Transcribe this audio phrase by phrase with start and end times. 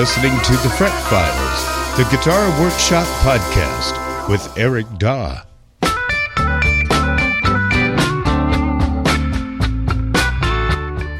[0.00, 5.42] listening to the Fret Files, the Guitar Workshop podcast with Eric Daw.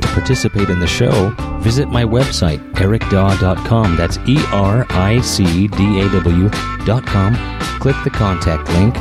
[0.00, 1.29] To participate in the show,
[1.61, 3.96] visit my website, ericdaw.com.
[3.96, 7.61] That's E R I C D A W.com.
[7.81, 8.96] Click the contact link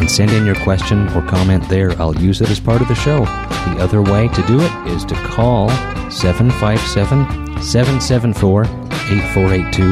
[0.00, 1.92] and send in your question or comment there.
[2.02, 3.20] I'll use it as part of the show.
[3.20, 5.68] The other way to do it is to call
[6.10, 8.79] 757 774
[9.10, 9.82] 8482.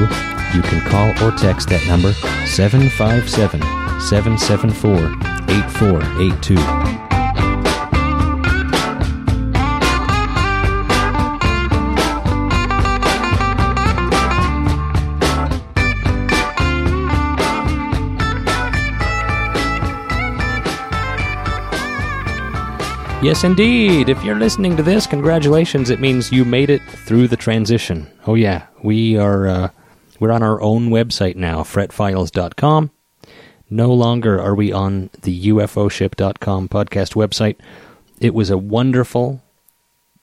[0.57, 2.13] You can call or text that number
[2.47, 3.61] 757
[4.01, 4.97] 774
[5.49, 7.08] 8482.
[23.21, 24.09] Yes, indeed.
[24.09, 25.91] If you're listening to this, congratulations.
[25.91, 28.09] It means you made it through the transition.
[28.29, 29.71] Oh yeah, we are uh,
[30.21, 32.93] we're on our own website now, fretfiles.com.
[33.69, 37.57] No longer are we on the ufoship.com podcast website.
[38.21, 39.43] It was a wonderful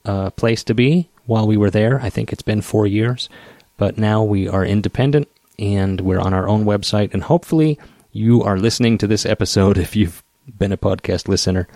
[0.05, 1.99] uh, place to be while we were there.
[1.99, 3.27] I think it's been four years,
[3.75, 5.27] but now we are independent
[5.59, 7.13] and we're on our own website.
[7.13, 7.77] And hopefully,
[8.13, 10.23] you are listening to this episode if you've
[10.57, 11.67] been a podcast listener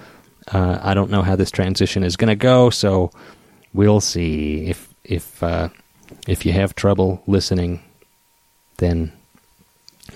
[0.52, 3.12] uh, I don't know how this transition is going to go, so
[3.74, 4.66] we'll see.
[4.68, 5.70] If if uh,
[6.28, 7.82] if you have trouble listening,
[8.78, 9.12] then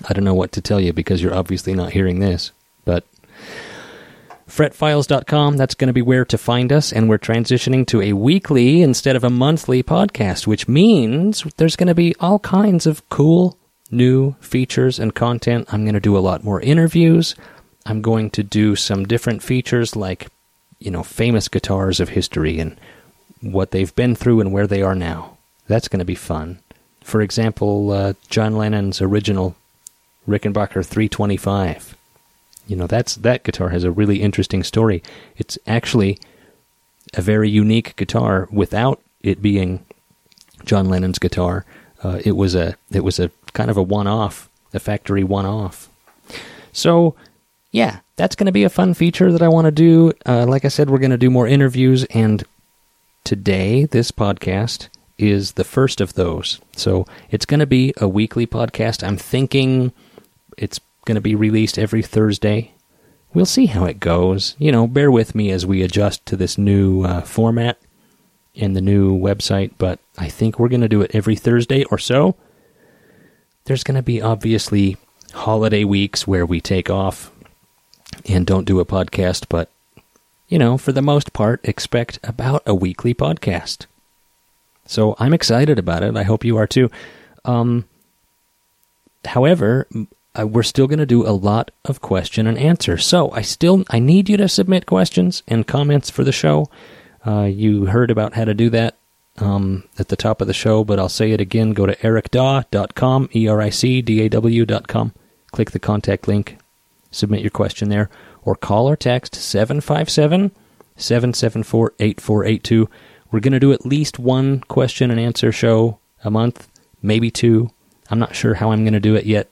[0.08, 2.52] I don't know what to tell you because you're obviously not hearing this.
[2.84, 3.04] But
[4.48, 8.82] fretfiles.com, that's going to be where to find us, and we're transitioning to a weekly
[8.82, 13.58] instead of a monthly podcast, which means there's going to be all kinds of cool
[13.90, 15.72] new features and content.
[15.72, 17.34] I'm going to do a lot more interviews.
[17.86, 20.28] I'm going to do some different features like,
[20.78, 22.78] you know, famous guitars of history and
[23.40, 25.36] what they've been through and where they are now.
[25.66, 26.60] That's going to be fun.
[27.02, 29.56] For example, uh, John Lennon's original
[30.26, 31.96] Rickenbacker 325.
[32.66, 35.02] You know, that's that guitar has a really interesting story.
[35.36, 36.18] It's actually
[37.12, 39.84] a very unique guitar without it being
[40.64, 41.66] John Lennon's guitar.
[42.02, 45.90] Uh, it was a it was a kind of a one-off, a factory one-off.
[46.72, 47.14] So
[47.74, 50.12] yeah, that's going to be a fun feature that I want to do.
[50.24, 52.44] Uh, like I said, we're going to do more interviews, and
[53.24, 56.60] today, this podcast is the first of those.
[56.76, 59.04] So it's going to be a weekly podcast.
[59.04, 59.92] I'm thinking
[60.56, 62.74] it's going to be released every Thursday.
[63.32, 64.54] We'll see how it goes.
[64.56, 67.80] You know, bear with me as we adjust to this new uh, format
[68.54, 71.98] and the new website, but I think we're going to do it every Thursday or
[71.98, 72.36] so.
[73.64, 74.96] There's going to be obviously
[75.32, 77.32] holiday weeks where we take off
[78.28, 79.70] and don't do a podcast, but,
[80.48, 83.86] you know, for the most part, expect about a weekly podcast.
[84.86, 86.16] So I'm excited about it.
[86.16, 86.90] I hope you are too.
[87.44, 87.86] Um,
[89.24, 89.86] however,
[90.42, 92.98] we're still going to do a lot of question and answer.
[92.98, 96.68] So I still I need you to submit questions and comments for the show.
[97.26, 98.96] Uh, you heard about how to do that
[99.38, 101.72] um, at the top of the show, but I'll say it again.
[101.72, 105.12] Go to ericdaw.com, E-R-I-C-D-A-W.com.
[105.52, 106.58] Click the contact link
[107.14, 108.10] submit your question there,
[108.42, 110.52] or call or text 757
[110.96, 112.88] 774 8482.
[113.30, 116.68] We're going to do at least one question and answer show a month,
[117.02, 117.70] maybe two.
[118.10, 119.50] I'm not sure how I'm going to do it yet,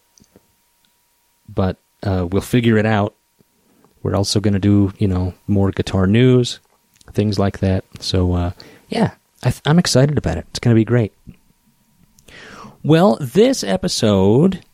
[1.49, 3.15] but uh, we'll figure it out.
[4.03, 6.61] We're also going to do, you know, more guitar news,
[7.13, 7.85] things like that.
[8.01, 8.51] So, uh,
[8.89, 9.13] yeah,
[9.43, 10.47] I am excited about it.
[10.51, 11.13] It's going to be great.
[12.85, 14.65] Well, this episode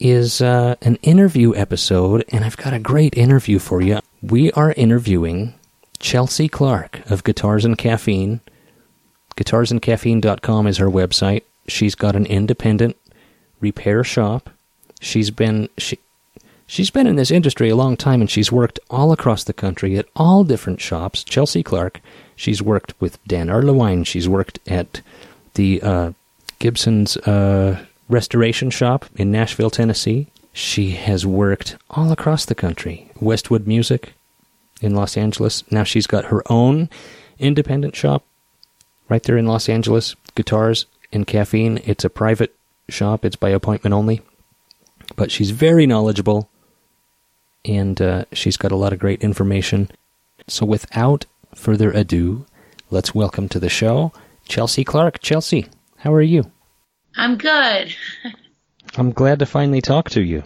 [0.00, 4.00] is uh, an interview episode, and I've got a great interview for you.
[4.22, 5.54] We are interviewing
[5.98, 8.40] Chelsea Clark of Guitars and Caffeine.
[9.36, 11.42] GuitarsandCaffeine.com is her website.
[11.68, 12.96] She's got an independent
[13.60, 14.50] repair shop.
[15.00, 15.98] She's been she
[16.66, 19.96] she's been in this industry a long time, and she's worked all across the country
[19.96, 21.22] at all different shops.
[21.22, 22.00] Chelsea Clark.
[22.36, 24.06] She's worked with Dan Erlewine.
[24.06, 25.02] She's worked at
[25.54, 26.12] the uh,
[26.58, 27.18] Gibson's.
[27.18, 30.26] Uh, restoration shop in Nashville, Tennessee.
[30.52, 33.10] She has worked all across the country.
[33.20, 34.14] Westwood Music
[34.80, 35.62] in Los Angeles.
[35.70, 36.90] Now she's got her own
[37.38, 38.24] independent shop
[39.08, 40.16] right there in Los Angeles.
[40.34, 41.80] Guitars and caffeine.
[41.84, 42.54] It's a private
[42.88, 44.22] shop, it's by appointment only.
[45.16, 46.48] But she's very knowledgeable
[47.64, 49.90] and uh, she's got a lot of great information.
[50.48, 52.46] So without further ado,
[52.90, 54.12] let's welcome to the show
[54.48, 55.20] Chelsea Clark.
[55.20, 55.66] Chelsea,
[55.98, 56.50] how are you?
[57.20, 57.94] I'm good.
[58.96, 60.42] I'm glad to finally talk to you.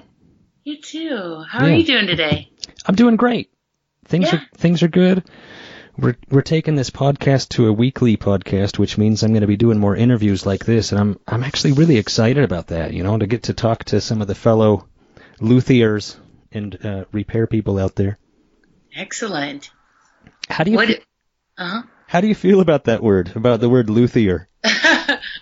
[0.65, 1.45] You too.
[1.49, 1.73] How yeah.
[1.73, 2.51] are you doing today?
[2.85, 3.53] I'm doing great.
[4.07, 4.41] Things yeah.
[4.41, 5.23] are things are good.
[5.97, 9.57] we're we're taking this podcast to a weekly podcast, which means I'm going to be
[9.57, 12.93] doing more interviews like this, and I'm I'm actually really excited about that.
[12.93, 14.89] You know, to get to talk to some of the fellow
[15.41, 16.17] luthiers
[16.51, 18.19] and uh, repair people out there.
[18.97, 19.71] Excellent.
[20.49, 20.89] How do you What?
[20.89, 21.03] fe-
[21.57, 21.83] Uh huh.
[22.09, 23.31] how do you feel about that word?
[23.37, 24.49] About the word luthier?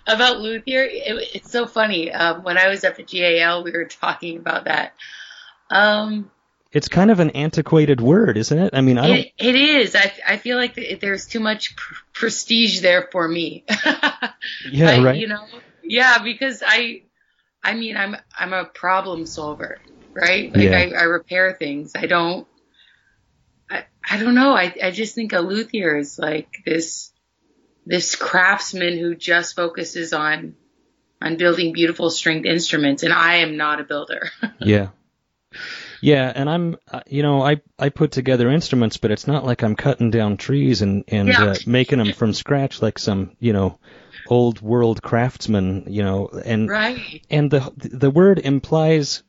[0.06, 2.10] about luthier, it, it's so funny.
[2.12, 4.94] Um, when I was up at GAL, we were talking about that.
[5.70, 6.30] Um,
[6.72, 8.70] It's kind of an antiquated word, isn't it?
[8.74, 9.18] I mean, I don't.
[9.18, 9.94] it, it is.
[9.94, 13.64] I, I feel like there's too much pr- prestige there for me.
[14.70, 15.16] yeah, I- right.
[15.16, 15.44] You know,
[15.82, 17.02] yeah, because I,
[17.62, 19.78] I mean, I'm I'm a problem solver,
[20.14, 20.52] right?
[20.52, 20.78] Like Yeah.
[20.78, 21.92] I, I repair things.
[21.94, 22.46] I don't.
[23.70, 24.52] I, I don't know.
[24.54, 27.11] I, I just think a luthier is like this
[27.86, 30.54] this craftsman who just focuses on
[31.20, 34.28] on building beautiful stringed instruments, and I am not a builder.
[34.60, 34.88] Yeah.
[36.00, 39.62] Yeah, and I'm, uh, you know, I I put together instruments, but it's not like
[39.62, 41.44] I'm cutting down trees and and Yeah.
[41.44, 43.78] uh, making them from scratch like some, you know,
[44.28, 47.24] old world craftsman, you know, and right.
[47.30, 49.22] and the the word implies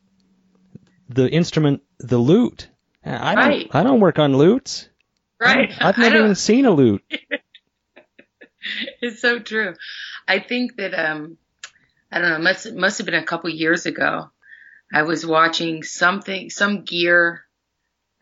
[1.08, 2.68] the instrument, the lute.
[3.04, 3.70] I don't Right.
[3.70, 4.88] I don't work on lutes.
[5.38, 5.70] Right.
[5.78, 7.04] I've never even seen a lute.
[9.02, 9.74] it's so true.
[10.26, 11.38] I think that um
[12.10, 14.30] I don't know, must must have been a couple years ago.
[14.92, 17.44] I was watching something some gear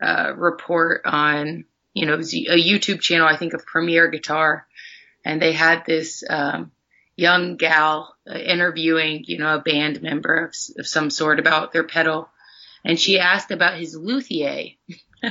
[0.01, 4.67] uh report on, you know, it was a YouTube channel, I think of Premier Guitar,
[5.25, 6.71] and they had this um
[7.15, 11.83] young gal uh, interviewing, you know, a band member of, of some sort about their
[11.83, 12.29] pedal.
[12.85, 14.71] And she asked about his luthier.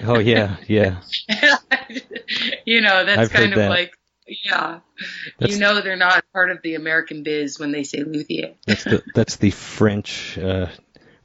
[0.05, 1.01] Oh yeah, yeah.
[2.65, 3.69] you know, that's I've kind of that.
[3.69, 3.93] like,
[4.27, 4.81] yeah.
[5.39, 8.55] That's- you know, they're not part of the American biz when they say luthier.
[8.67, 10.67] That's the that's the French uh,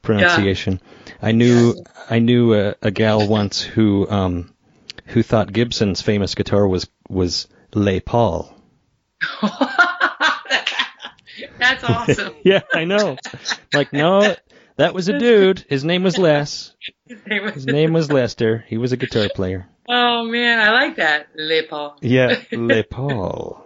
[0.02, 0.80] pronunciation.
[1.22, 1.74] I knew
[2.08, 4.54] I knew a, a gal once who um
[5.06, 8.54] who thought Gibson's famous guitar was was Les Paul.
[11.58, 12.34] that's awesome.
[12.44, 13.16] yeah, I know.
[13.72, 14.34] Like no,
[14.76, 15.64] that was a dude.
[15.68, 16.74] His name was Les.
[17.06, 18.64] His name was Lester.
[18.68, 19.68] He was a guitar player.
[19.88, 21.28] Oh man, I like that.
[21.36, 21.96] Le Paul.
[22.00, 23.64] Yeah, Les Paul.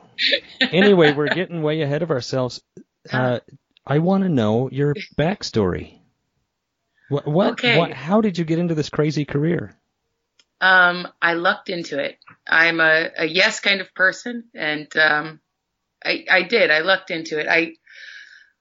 [0.61, 2.63] Anyway, we're getting way ahead of ourselves.
[3.11, 3.41] Uh,
[3.87, 5.99] I want to know your backstory.
[7.09, 7.27] What?
[7.27, 7.53] What?
[7.53, 7.79] Okay.
[7.79, 7.93] what?
[7.93, 9.77] How did you get into this crazy career?
[10.61, 12.19] Um, I lucked into it.
[12.47, 15.41] I'm a, a yes kind of person, and um,
[16.05, 16.71] I, I did.
[16.71, 17.49] I lucked into it.
[17.49, 17.75] I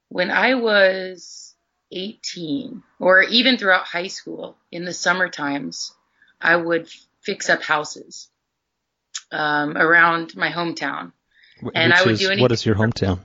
[0.10, 1.54] when I was
[1.92, 5.94] 18, or even throughout high school, in the summer times,
[6.42, 6.90] I would
[7.22, 8.30] fix up houses
[9.32, 11.12] um, around my hometown,
[11.64, 13.20] Wh- And I would is, do What anything is your hometown?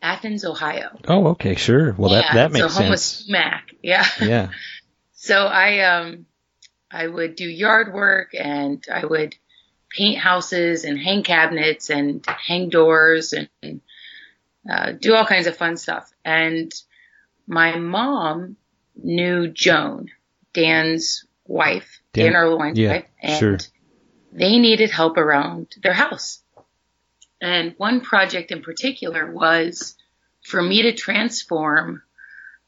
[0.00, 0.90] Athens, Ohio.
[1.08, 1.92] Oh, okay, sure.
[1.92, 3.28] Well, yeah, that that makes so sense.
[3.28, 3.74] Mac.
[3.82, 4.06] Yeah.
[4.20, 4.48] Yeah.
[5.20, 6.26] So I um
[6.92, 9.34] I would do yard work and I would
[9.90, 13.80] paint houses and hang cabinets and hang doors and
[14.70, 16.08] uh, do all kinds of fun stuff.
[16.24, 16.72] And
[17.48, 18.56] my mom
[18.94, 20.10] knew Joan,
[20.54, 23.58] Dan's wife, Dan- Dan, Erlewine's yeah, wife, and sure.
[24.32, 26.40] they needed help around their house.
[27.40, 29.96] And one project in particular was
[30.44, 32.02] for me to transform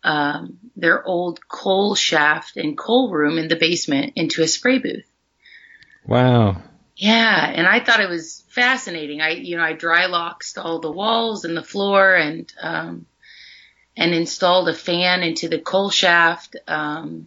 [0.02, 5.10] um, their old coal shaft and coal room in the basement into a spray booth.
[6.06, 6.62] Wow.
[6.96, 9.20] Yeah, and I thought it was fascinating.
[9.20, 13.06] I, you know, I dry locked all the walls and the floor and um,
[13.96, 16.56] and installed a fan into the coal shaft.
[16.66, 17.26] Um,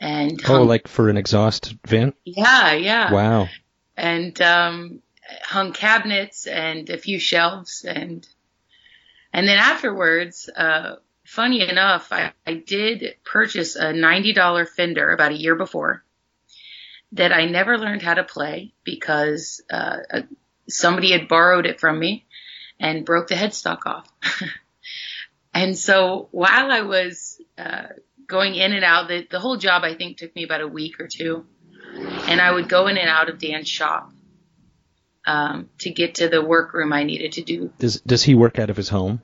[0.00, 2.16] and Oh, like for an exhaust vent?
[2.24, 3.48] yeah, yeah, Wow.
[3.96, 5.02] and um,
[5.42, 8.26] hung cabinets and a few shelves and
[9.32, 15.32] and then afterwards, uh, funny enough, I, I did purchase a ninety dollar Fender about
[15.32, 16.02] a year before
[17.12, 20.22] that I never learned how to play because uh, uh,
[20.68, 22.24] somebody had borrowed it from me
[22.80, 24.08] and broke the headstock off.
[25.54, 27.88] and so while I was uh,
[28.30, 30.98] going in and out, the, the whole job I think took me about a week
[31.00, 31.44] or two,
[32.28, 34.10] and I would go in and out of Dan's shop
[35.26, 38.70] um, to get to the workroom I needed to do Does does he work out
[38.70, 39.20] of his home?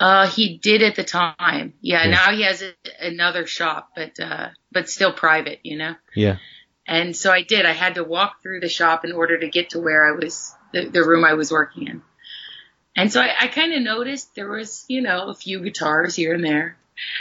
[0.00, 1.74] uh, he did at the time.
[1.80, 2.10] Yeah, Yeah.
[2.10, 5.94] now he has a, another shop, but uh, but still private, you know.
[6.14, 6.38] Yeah.
[6.86, 7.64] And so I did.
[7.64, 10.52] I had to walk through the shop in order to get to where I was,
[10.72, 12.02] the, the room I was working in.
[12.96, 16.34] And so I, I kind of noticed there was, you know, a few guitars here
[16.34, 16.76] and there,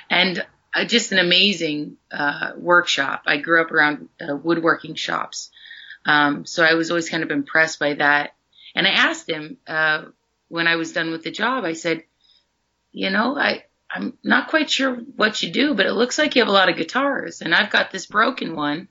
[0.10, 0.44] and
[0.74, 3.24] uh, just an amazing uh, workshop.
[3.26, 5.52] I grew up around uh, woodworking shops,
[6.06, 8.36] um, so I was always kind of impressed by that.
[8.74, 10.06] And I asked him uh,
[10.48, 11.66] when I was done with the job.
[11.66, 12.04] I said,
[12.92, 16.42] you know, I I'm not quite sure what you do, but it looks like you
[16.42, 18.88] have a lot of guitars, and I've got this broken one.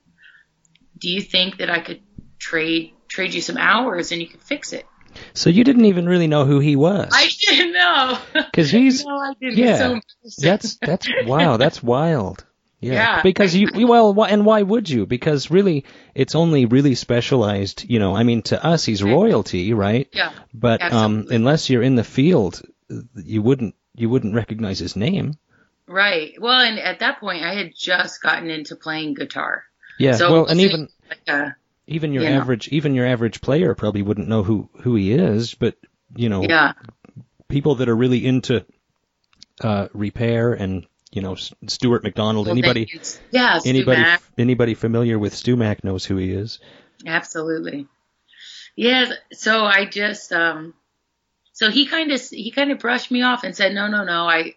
[0.97, 2.01] Do you think that I could
[2.41, 4.85] trade trade you some hours and you could fix it.
[5.33, 7.09] So you didn't even really know who he was.
[7.13, 8.17] I didn't know.
[8.33, 9.57] Because he's no, I didn't.
[9.57, 9.99] yeah,
[10.37, 12.45] that's that's wow, that's wild.
[12.79, 13.21] Yeah, Yeah.
[13.21, 15.05] because you well, and why would you?
[15.05, 15.85] Because really,
[16.15, 17.85] it's only really specialized.
[17.87, 20.07] You know, I mean, to us, he's royalty, right?
[20.13, 20.31] yeah.
[20.53, 22.61] But um, unless you're in the field,
[23.15, 25.35] you wouldn't you wouldn't recognize his name.
[25.87, 26.33] Right.
[26.39, 29.63] Well, and at that point, I had just gotten into playing guitar.
[29.99, 30.13] Yeah.
[30.13, 31.55] So well, and even Like a,
[31.91, 32.39] even your you know.
[32.39, 35.53] average even your average player probably wouldn't know who who he is.
[35.53, 35.75] But
[36.15, 36.73] you know, yeah.
[37.47, 38.65] people that are really into
[39.61, 42.99] uh, repair and you know Stewart MacDonald, Well, anybody
[43.31, 43.59] Yeah.
[43.65, 44.03] Anybody
[44.37, 46.59] anybody familiar with StewMac knows who he is.
[47.05, 47.87] Absolutely.
[48.75, 49.11] Yeah.
[49.33, 50.73] So I just, um,
[51.53, 54.27] so he kind of, he kind of brushed me off and said, no, no, no,
[54.27, 54.55] I,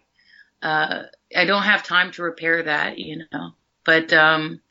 [0.61, 1.03] uh,
[1.35, 3.51] I don't have time to repair that, you know,
[3.83, 4.61] but, um,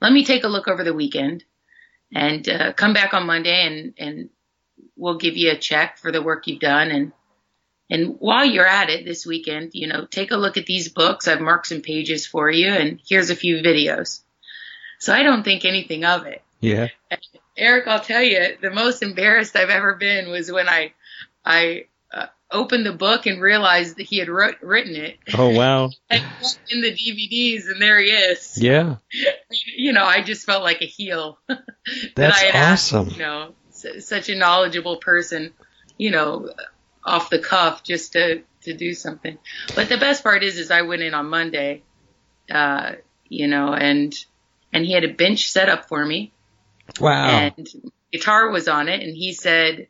[0.00, 1.44] let me take a look over the weekend
[2.14, 4.30] and, uh, come back on Monday and, and
[4.96, 6.90] we'll give you a check for the work you've done.
[6.90, 7.12] And,
[7.90, 11.28] and while you're at it this weekend, you know, take a look at these books.
[11.28, 14.22] I've marked some pages for you and here's a few videos.
[14.98, 16.42] So I don't think anything of it.
[16.60, 16.88] Yeah.
[17.56, 20.92] Eric, I'll tell you, the most embarrassed I've ever been was when I,
[21.44, 21.86] I
[22.52, 25.90] opened the book and realized that he had wrote, written it Oh wow.
[26.10, 26.22] and
[26.68, 28.58] in the DVDs, and there he is.
[28.60, 28.96] Yeah.
[29.76, 31.38] You know, I just felt like a heel.
[31.48, 31.64] that
[32.14, 33.10] That's I had asked, awesome.
[33.10, 35.52] you know, s- such a knowledgeable person,
[35.98, 36.50] you know,
[37.04, 39.38] off the cuff just to to do something.
[39.74, 41.82] But the best part is, is I went in on Monday,
[42.50, 42.92] uh,
[43.28, 44.14] you know, and
[44.72, 46.32] and he had a bench set up for me
[47.00, 47.50] Wow.
[47.56, 47.68] and
[48.12, 49.88] guitar was on it and he said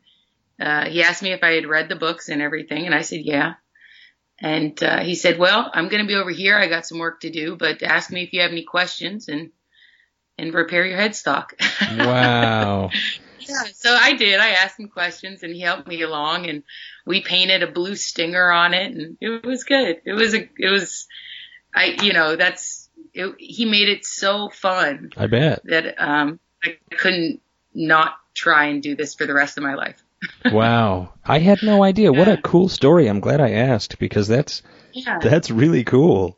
[0.61, 3.21] uh, he asked me if i had read the books and everything and i said
[3.23, 3.53] yeah
[4.39, 7.21] and uh, he said well i'm going to be over here i got some work
[7.21, 9.51] to do but ask me if you have any questions and
[10.37, 11.51] and repair your headstock
[11.97, 12.89] wow.
[13.39, 16.63] yeah so i did i asked him questions and he helped me along and
[17.05, 20.69] we painted a blue stinger on it and it was good it was a it
[20.69, 21.07] was
[21.73, 22.81] i you know that's
[23.13, 25.61] it, he made it so fun I bet.
[25.65, 27.41] that um, I couldn't
[27.73, 30.01] not try and do this for the rest of my life.
[30.51, 31.13] Wow.
[31.25, 32.11] I had no idea.
[32.13, 33.07] What a cool story.
[33.07, 34.61] I'm glad I asked because that's
[34.93, 35.19] Yeah.
[35.19, 36.37] that's really cool.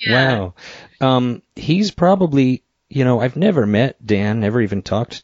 [0.00, 0.38] yeah.
[0.38, 0.54] Wow.
[1.00, 5.22] Um, he's probably, you know, I've never met Dan, never even talked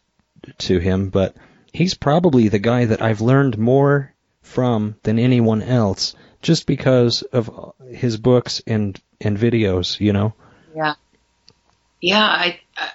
[0.58, 1.36] to him, but
[1.72, 7.74] he's probably the guy that I've learned more from than anyone else just because of
[7.90, 10.34] his books and, and videos, you know?
[10.74, 10.94] Yeah.
[12.00, 12.24] Yeah.
[12.24, 12.88] I, I,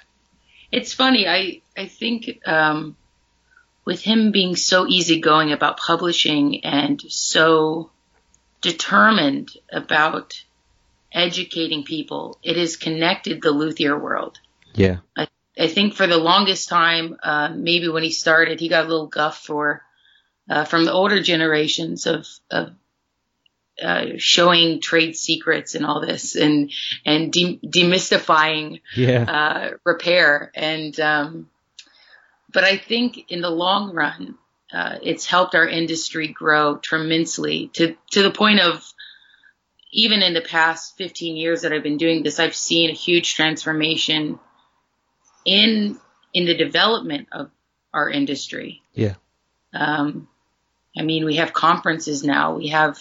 [0.72, 1.27] it's funny.
[1.27, 2.96] I, I think, um,
[3.88, 7.89] with him being so easygoing about publishing and so
[8.60, 10.44] determined about
[11.13, 14.41] educating people, it has connected the luthier world.
[14.75, 14.98] Yeah.
[15.15, 19.08] I think for the longest time, uh, maybe when he started, he got a little
[19.08, 19.84] guff for
[20.50, 22.72] uh, from the older generations of of
[23.82, 26.72] uh, showing trade secrets and all this, and
[27.06, 29.24] and de- demystifying Yeah.
[29.24, 30.51] uh, repair.
[30.56, 31.50] And um,
[32.51, 34.36] but I think in the long run,
[34.72, 38.84] uh, it's helped our industry grow tremendously to to the point of
[39.92, 43.36] even in the past 15 years that I've been doing this, I've seen a huge
[43.36, 44.38] transformation
[45.46, 45.98] in
[46.34, 47.50] in the development of
[47.94, 48.82] our industry.
[48.94, 49.16] Yeah.
[49.74, 50.27] Um,
[50.98, 52.56] I mean, we have conferences now.
[52.56, 53.00] We have,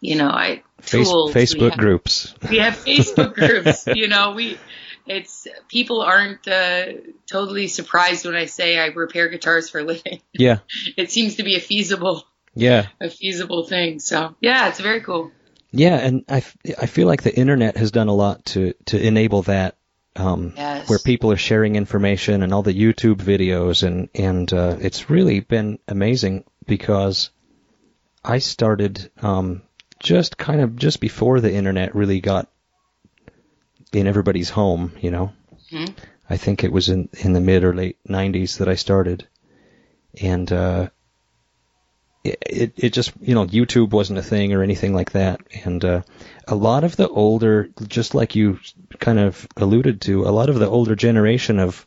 [0.00, 1.34] you know, I Face- tools.
[1.34, 2.34] we Facebook have- groups.
[2.50, 3.86] we have Facebook groups.
[3.94, 4.58] You know, we
[5.06, 6.86] it's people aren't uh,
[7.30, 10.20] totally surprised when I say I repair guitars for a living.
[10.32, 10.58] Yeah.
[10.96, 12.86] It seems to be a feasible Yeah.
[13.00, 13.98] a feasible thing.
[14.00, 15.30] So yeah, it's very cool.
[15.74, 16.44] Yeah, and I,
[16.78, 19.78] I feel like the internet has done a lot to, to enable that,
[20.16, 20.86] um, Yes.
[20.90, 25.40] where people are sharing information and all the YouTube videos, and and uh, it's really
[25.40, 27.30] been amazing because
[28.22, 29.62] I started um,
[29.98, 32.50] just kind of just before the internet really got
[33.92, 35.32] in everybody's home, you know.
[35.70, 35.94] Mhm.
[36.28, 39.26] I think it was in in the mid or late '90s that I started,
[40.20, 40.88] and uh,
[42.24, 45.84] it, it it just you know YouTube wasn't a thing or anything like that, and
[45.84, 46.02] uh,
[46.46, 48.58] a lot of the older, just like you
[48.98, 51.86] kind of alluded to, a lot of the older generation of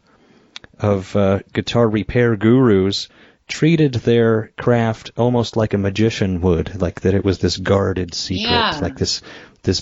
[0.79, 3.07] of uh, guitar repair gurus
[3.47, 8.49] treated their craft almost like a magician would, like that it was this guarded secret,
[8.49, 8.79] Yeah.
[8.81, 9.21] like this
[9.63, 9.81] this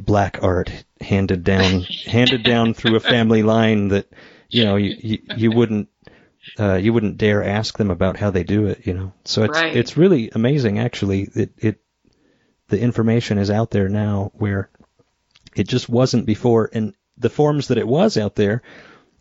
[0.00, 4.06] black art handed down handed down through a family line that
[4.48, 5.88] you know you you, you wouldn't
[6.58, 9.12] uh, you wouldn't dare ask them about how they do it, you know.
[9.24, 9.76] So it's Right.
[9.76, 11.28] it's really amazing, actually.
[11.34, 11.80] It it
[12.68, 14.70] the information is out there now where
[15.56, 18.62] it just wasn't before, and the forms that it was out there,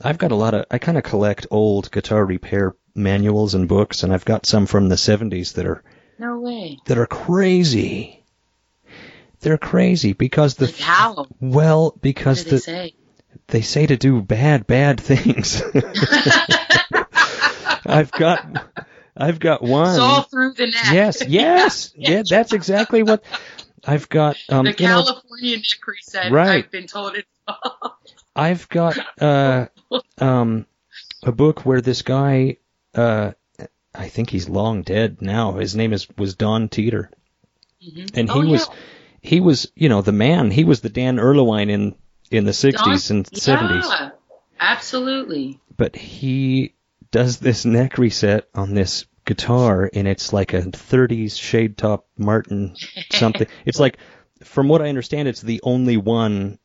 [0.01, 0.65] I've got a lot of.
[0.69, 4.89] I kind of collect old guitar repair manuals and books, and I've got some from
[4.89, 5.83] the '70s that are
[6.17, 6.79] No way.
[6.85, 8.23] that are crazy.
[9.41, 11.25] They're crazy because the Like how?
[11.39, 12.93] Well because they the say?
[13.47, 15.61] they say to do bad bad things.
[17.85, 18.45] I've got
[19.15, 19.95] I've got one.
[19.95, 20.91] Saw through the neck.
[20.91, 22.23] Yes, yes, yeah.
[22.29, 23.23] That's exactly what
[23.85, 24.37] I've got.
[24.49, 26.31] Um, the you know, California neck reset.
[26.31, 26.63] Right.
[26.65, 27.93] I've been told it's called.
[28.35, 29.67] I've got uh,
[30.17, 30.65] um,
[31.23, 32.57] a book where this guy,
[32.99, 33.31] uh,
[33.95, 35.53] I think he's long dead now.
[35.53, 37.09] His name is was Don Teeter,
[38.13, 38.51] and he Oh, yeah.
[38.51, 38.69] was
[39.21, 40.51] he was you know the man.
[40.51, 41.95] He was the Dan Erlewine in
[42.31, 43.83] in the '60s and '70s.
[43.89, 44.09] Yeah,
[44.59, 45.59] absolutely.
[45.77, 46.75] But he
[47.11, 52.75] does this neck reset on this guitar, and it's like a '30s shade top Martin
[53.11, 53.47] something.
[53.65, 53.97] it's like,
[54.43, 56.59] from what I understand, it's the only one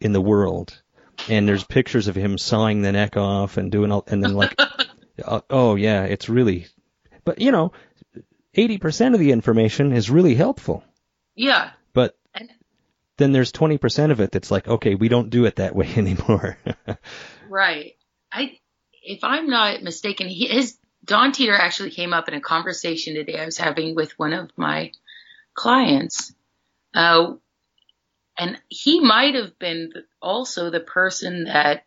[0.00, 0.80] in the world.
[1.28, 4.58] And there's pictures of him sawing the neck off and doing all, and then like,
[5.24, 6.66] uh, oh yeah, it's really,
[7.24, 7.72] but you know,
[8.56, 10.84] 80% of the information is really helpful.
[11.34, 11.70] Yeah.
[11.92, 12.50] But And
[13.16, 16.58] then there's 20% of it that's like, okay, we don't do it that way anymore.
[17.48, 17.94] right.
[18.30, 18.58] I
[19.04, 23.38] if I'm not mistaken, he, his Don Teeter actually came up in a conversation today
[23.38, 24.92] I was having with one of my
[25.54, 26.32] clients.
[26.94, 27.34] Uh,
[28.38, 31.84] and he might have been also the person that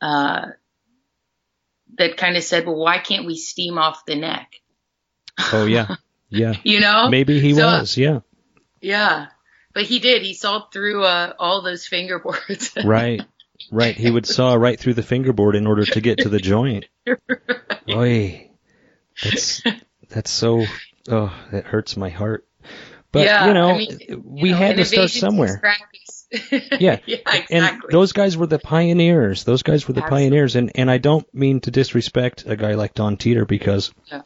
[0.00, 0.46] uh,
[1.98, 4.50] that kind of said, "Well, why can't we steam off the neck?"
[5.52, 5.96] oh yeah,
[6.28, 6.54] yeah.
[6.62, 8.20] You know, Maybe he So- was, yeah.
[8.80, 9.28] Yeah,
[9.72, 10.22] but he did.
[10.22, 12.76] He saw through uh, all those fingerboards.
[12.84, 13.22] Right,
[13.70, 13.94] right.
[13.96, 16.84] He would saw right through the fingerboard in order to get to the joint.
[17.90, 18.50] Oy,
[19.22, 19.62] that's
[20.08, 20.64] that's so.
[21.08, 22.46] Oh, that hurts my heart.
[23.12, 25.62] But yeah, you know, I mean, you we know, had to start somewhere.
[26.80, 27.88] Yeah, yeah, and exactly.
[27.92, 29.44] those guys were the pioneers.
[29.44, 30.24] Those guys were the Absolutely.
[30.30, 34.22] pioneers, and and I don't mean to disrespect a guy like Don Teeter because Yeah.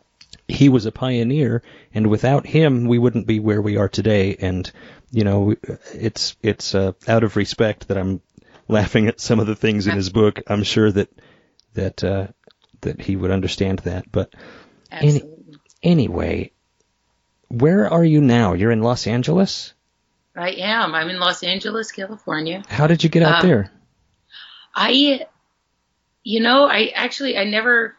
[0.48, 1.62] he was a pioneer,
[1.94, 4.37] and without him, we wouldn't be where we are today.
[4.40, 4.70] And
[5.11, 5.54] you know,
[5.94, 8.20] it's it's uh, out of respect that I'm
[8.68, 10.40] laughing at some of the things in his book.
[10.46, 11.09] I'm sure that
[11.74, 12.28] that uh,
[12.82, 14.11] that he would understand that.
[14.11, 14.35] But
[14.90, 15.59] Absolutely.
[15.82, 16.52] anyway,
[17.48, 18.52] where are you now?
[18.54, 19.74] You're in Los Angeles.
[20.38, 20.94] I am.
[20.94, 22.62] I'm in Los Angeles, California.
[22.68, 23.72] How did you get out Um, there?
[24.74, 25.27] I,
[26.22, 27.96] you know, I actually, I never,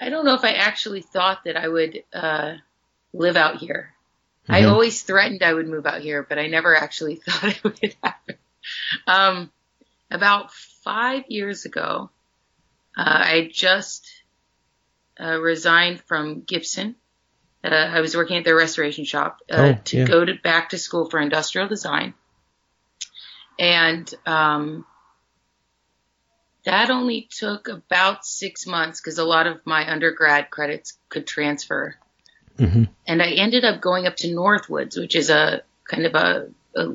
[0.00, 2.54] I don't know if I actually thought that I would uh,
[3.12, 3.94] live out here.
[4.48, 4.70] I Mhm.
[4.70, 8.36] always threatened I would move out here, but I never actually thought it would happen.
[9.06, 9.52] Um,
[10.10, 12.10] about five years ago,
[12.96, 14.06] uh, I just
[15.18, 16.96] uh, resigned from Gibson.
[17.64, 20.04] Uh, I was working at their restoration shop uh, Oh, to yeah.
[20.04, 22.12] go to back to school for industrial design,
[23.58, 24.84] and um,
[26.64, 31.96] that only took about six months because a lot of my undergrad credits could transfer
[32.58, 36.48] hmm and I ended up going up to Northwoods, which is a kind of a,
[36.74, 36.88] a,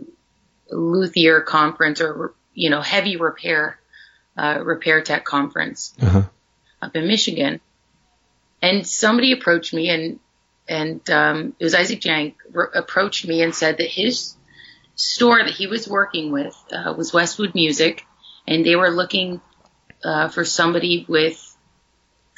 [0.71, 3.79] a luthier conference or you know heavy repair
[4.37, 6.23] uh, repair tech conference Uh-huh.
[6.81, 7.59] up in Michigan.
[8.61, 10.19] And somebody approached me and
[10.69, 14.35] and um, it was Isaac Jank r- approached me and said that his
[14.95, 18.05] store that he was working with uh, was Westwood Music,
[18.47, 19.41] and they were looking
[20.03, 21.43] uh, for somebody with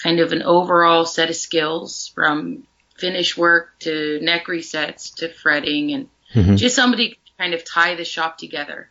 [0.01, 2.63] kind of an overall set of skills from
[2.97, 6.57] finish work to neck resets to fretting and Mhm.
[6.57, 8.89] just somebody to kind of tie the shop together.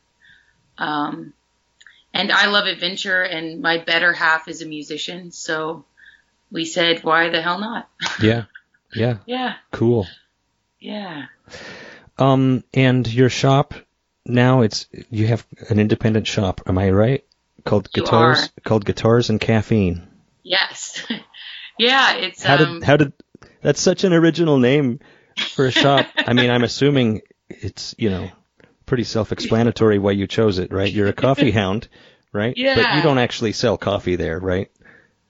[0.76, 1.32] Um,
[2.12, 5.84] and I love adventure, and my better half is a musician, so
[6.50, 7.88] we said, why the hell not?
[8.20, 8.44] Yeah,
[8.94, 10.06] yeah, yeah, cool.
[10.78, 11.26] yeah.
[12.18, 13.74] Um, and your shop
[14.26, 16.60] now it's you have an independent shop.
[16.66, 17.24] Am I right?
[17.64, 18.44] Called You guitars.
[18.44, 18.60] are.
[18.64, 20.06] Called guitars and caffeine.
[20.42, 21.02] Yes.
[21.78, 23.12] yeah, it's How um did how did
[23.62, 25.00] that's such an original name
[25.54, 26.06] for a shop?
[26.16, 28.30] I mean, I'm assuming it's you know
[28.86, 30.90] pretty self-explanatory why you chose it, right?
[30.92, 31.88] You're a coffee hound,
[32.32, 32.56] right?
[32.56, 32.74] Yeah.
[32.74, 34.70] But you don't actually sell coffee there, right?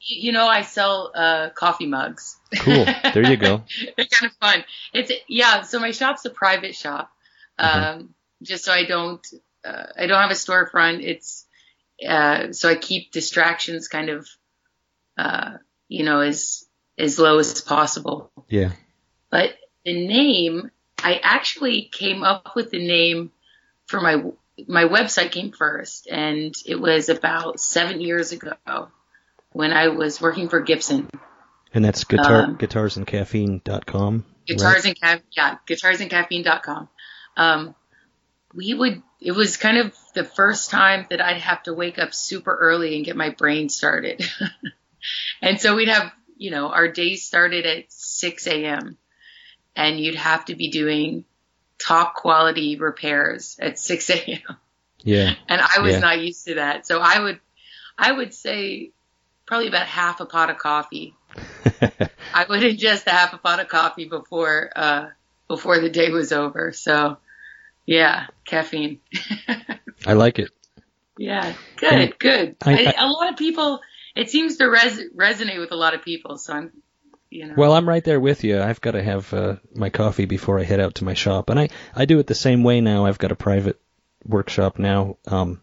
[0.00, 2.38] You know I sell uh coffee mugs.
[2.58, 2.86] Cool.
[3.14, 3.62] There you go.
[3.96, 4.64] They're kind of fun.
[4.92, 7.10] It's yeah, so my shop's a private shop.
[7.58, 8.00] Mm-hmm.
[8.00, 9.26] Um just so I don't
[9.64, 11.02] uh, I don't have a storefront.
[11.02, 11.46] It's
[12.06, 14.28] uh so I keep distractions kind of
[15.18, 15.58] uh
[15.88, 16.64] you know as
[16.98, 18.30] as low as possible.
[18.48, 18.72] Yeah.
[19.30, 23.32] But the name, I actually came up with the name
[23.86, 24.22] for my
[24.68, 28.90] my website came first, and it was about seven years ago
[29.52, 31.08] when I was working for Gibson.
[31.72, 34.24] And that's guitar Um, guitarsandcaffeine.com.
[34.46, 36.88] Guitars and Ca- yeah, guitarsandcaffeine.com.
[37.36, 37.74] Um,
[38.54, 42.14] we would it was kind of the first time that I'd have to wake up
[42.14, 44.24] super early and get my brain started.
[45.42, 48.96] and so we'd have, you know, our days started at 6 a.m.
[49.76, 51.26] and you'd have to be doing
[51.78, 54.56] top quality repairs at 6 a.m.
[55.02, 55.34] Yeah.
[55.48, 55.98] And I was Yeah.
[56.00, 56.86] not used to that.
[56.86, 57.40] So I would,
[57.98, 58.92] I would say
[59.50, 61.12] probably about half a pot of coffee.
[62.32, 65.06] I would ingest a half a pot of coffee before, uh,
[65.48, 66.70] before the day was over.
[66.70, 67.16] So
[67.84, 69.00] yeah, caffeine.
[70.06, 70.52] I like it.
[71.18, 72.56] Yeah, good, And good.
[72.62, 73.80] I- I, a lot of people,
[74.14, 76.38] it seems to res- resonate with a lot of people.
[76.38, 76.70] So I'm,
[77.28, 77.54] you know.
[77.56, 78.60] Well, I'm right there with you.
[78.62, 81.58] I've got to have uh, my coffee before I head out to my shop, and
[81.58, 83.04] I I do it the same way now.
[83.06, 83.80] I've got a private
[84.24, 85.60] workshop now, um,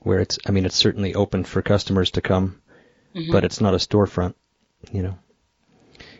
[0.00, 2.60] where it's I mean it's certainly open for customers to come,
[3.14, 3.32] Mhm.
[3.32, 4.34] but it's not a storefront,
[4.92, 5.18] you know.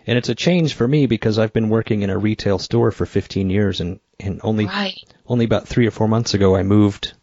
[0.06, 3.06] And it's a change for me because I've been working in a retail store for
[3.06, 4.94] 15 years, and and only right.
[5.26, 7.14] only about three or four months ago I moved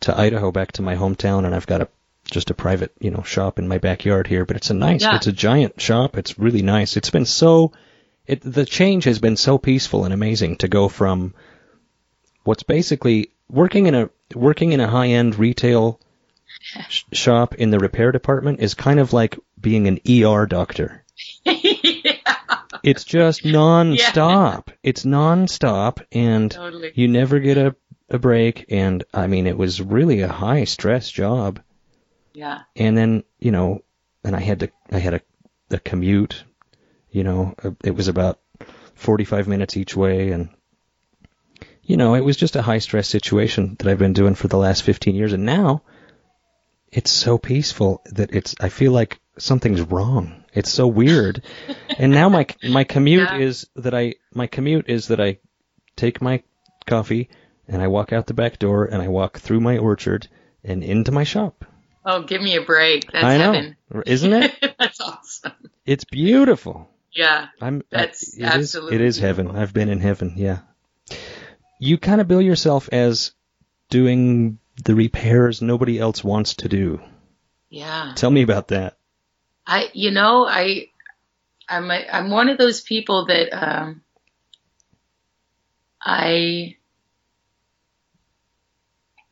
[0.00, 1.88] to Idaho, back to my hometown, and I've got a
[2.30, 4.44] just a private, you know, shop in my backyard here.
[4.44, 5.16] But it's a nice, Yeah.
[5.16, 6.16] it's a giant shop.
[6.16, 6.96] It's really nice.
[6.96, 7.72] It's been so,
[8.26, 11.34] it the change has been so peaceful and amazing to go from
[12.44, 16.00] what's basically working in a working in a high end retail
[17.12, 21.04] shop in the repair department is kind of like being an ER doctor.
[21.44, 22.16] yeah,
[22.82, 24.70] It's just non-stop.
[24.82, 26.92] It's non-stop and totally.
[26.94, 27.74] you never get a,
[28.10, 31.60] a break and I mean it was really a high stress job
[32.32, 33.82] Yeah, and then you know
[34.22, 35.20] and I had to I had a,
[35.70, 36.44] a commute
[37.10, 38.38] you know uh, it was about
[38.94, 40.48] 45 minutes each way and
[41.82, 44.58] you know it was just a high stress situation that I've been doing for the
[44.58, 45.82] last 15 years and now
[46.96, 51.42] it's so peaceful that it's I feel like something's wrong it's so weird
[51.98, 53.38] and now my my commute Yeah.
[53.48, 55.38] is that I my commute is that I
[55.94, 56.42] take my
[56.86, 57.28] coffee
[57.68, 60.28] and I walk out the back door and I walk through my orchard
[60.64, 61.64] and into my shop.
[62.04, 63.10] Oh, give me a break.
[63.12, 63.76] That's I know, heaven.
[64.06, 64.76] isn't it?
[64.78, 65.52] That's awesome.
[65.84, 66.88] It's beautiful.
[67.12, 67.48] Yeah.
[67.60, 67.82] I'm.
[67.90, 69.50] That's it is- absolutely It is heaven.
[69.50, 70.34] I've been in heaven.
[70.36, 70.58] Yeah.
[71.80, 73.32] You kind of bill yourself as
[73.90, 77.00] doing the repairs nobody else wants to do.
[77.70, 78.12] Yeah.
[78.14, 78.96] Tell me about that.
[79.66, 80.88] I, you know, I,
[81.68, 84.02] I'm, a, I'm one of those people that, um,
[86.00, 86.76] I,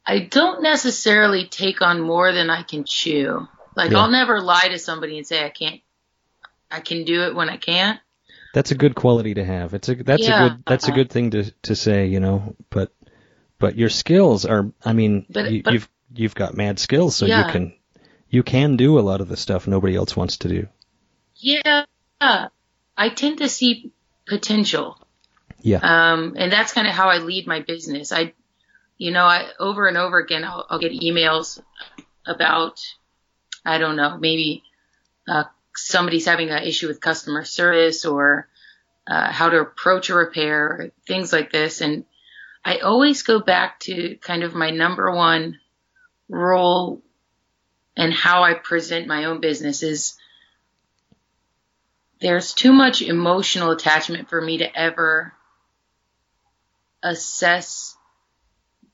[0.06, 3.46] I don't necessarily take on more than I can chew.
[3.76, 3.98] Like Yeah.
[3.98, 5.80] I'll never lie to somebody and say I can't,
[6.70, 8.00] I can do it when I can't.
[8.52, 9.74] That's a good quality to have.
[9.74, 10.46] It's a that's Yeah.
[10.46, 12.54] a good that's a good thing to to say, you know.
[12.70, 12.92] But
[13.64, 14.70] but your skills are.
[14.84, 17.74] I mean, But- you, but- you've you've got mad skills, so you can
[18.28, 20.68] you can do a lot of the stuff nobody else wants to do.
[21.36, 21.86] Yeah.
[22.20, 23.90] I tend to see
[24.26, 24.98] potential.
[25.62, 25.78] Yeah.
[25.78, 28.12] Um, and that's kind of how I lead my business.
[28.12, 28.34] I,
[28.98, 31.58] you know, I over and over again, I'll, I'll get emails
[32.26, 32.80] about,
[33.64, 34.62] I don't know, maybe,
[35.26, 38.46] uh, somebody's having an issue with customer service or,
[39.06, 41.80] uh, how to approach a repair or things like this.
[41.80, 42.04] And
[42.64, 45.58] I always go back to kind of my number one
[46.28, 47.02] role
[47.96, 50.16] and how I present my own business is
[52.20, 55.34] there's too much emotional attachment for me to ever
[57.02, 57.96] assess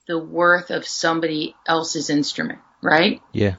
[0.08, 3.22] the worth of somebody else's instrument, right?
[3.32, 3.54] Yeah.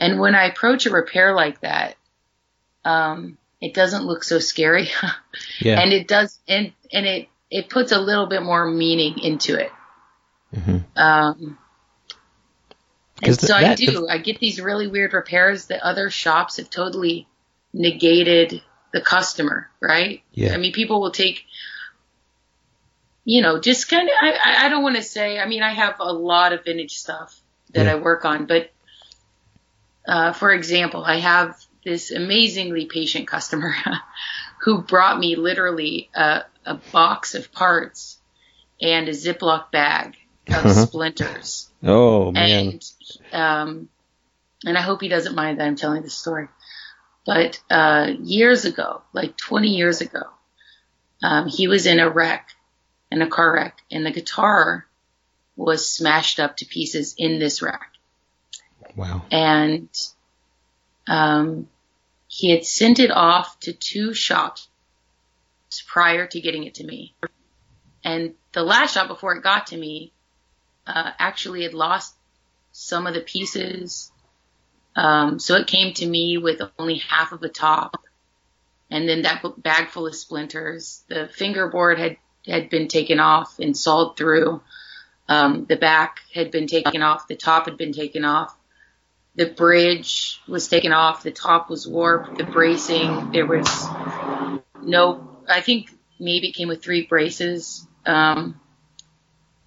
[0.00, 1.96] And when I approach a repair like that,
[2.84, 4.88] um, it doesn't look so scary,
[5.60, 5.80] Yeah.
[5.80, 9.72] and it does, and and it it puts a little bit more meaning into it.
[10.54, 11.58] hmm Um,
[13.22, 14.08] and so th- I that- do.
[14.08, 17.26] I get these really weird repairs that other shops have totally
[17.72, 20.22] negated the customer, right?
[20.32, 20.54] Yeah.
[20.54, 21.44] I mean, people will take,
[23.24, 24.14] you know, just kind of.
[24.20, 25.38] I, I- I don't want to say.
[25.38, 27.38] I mean, I have a lot of vintage stuff
[27.72, 27.92] that Yeah.
[27.92, 28.70] I work on, but
[30.06, 33.74] uh, for example, I have this amazingly patient customer
[34.62, 38.18] who brought me literally a, a box of parts
[38.80, 40.16] and a Ziploc bag
[40.48, 40.86] of Uh-huh.
[40.86, 41.70] splinters.
[41.82, 42.80] Oh man.
[43.32, 43.88] And um,
[44.64, 46.48] and I hope he doesn't mind that I'm telling this story.
[47.24, 50.22] But uh, years ago, like 20 years ago,
[51.22, 52.50] um, he was in a wreck,
[53.10, 54.86] in a car wreck, and the guitar
[55.56, 57.90] was smashed up to pieces in this wreck.
[58.94, 59.22] Wow.
[59.30, 59.88] And
[61.08, 61.68] um,
[62.28, 64.68] he had sent it off to two shops
[65.80, 67.14] prior to getting it to me.
[68.04, 70.12] And the last shot before it got to me
[70.86, 72.14] uh, actually had lost
[72.72, 74.12] some of the pieces.
[74.94, 78.02] Um, so it came to me with only half of a top.
[78.90, 81.02] And then that bag full of splinters.
[81.08, 84.60] The fingerboard had, had been taken off and sawed through.
[85.28, 88.56] Um, the back had been taken off, the top had been taken off,
[89.34, 93.86] the bridge was taken off, the top was warped, the bracing, there was
[94.80, 97.86] no, I think maybe it came with three braces.
[98.04, 98.60] Um,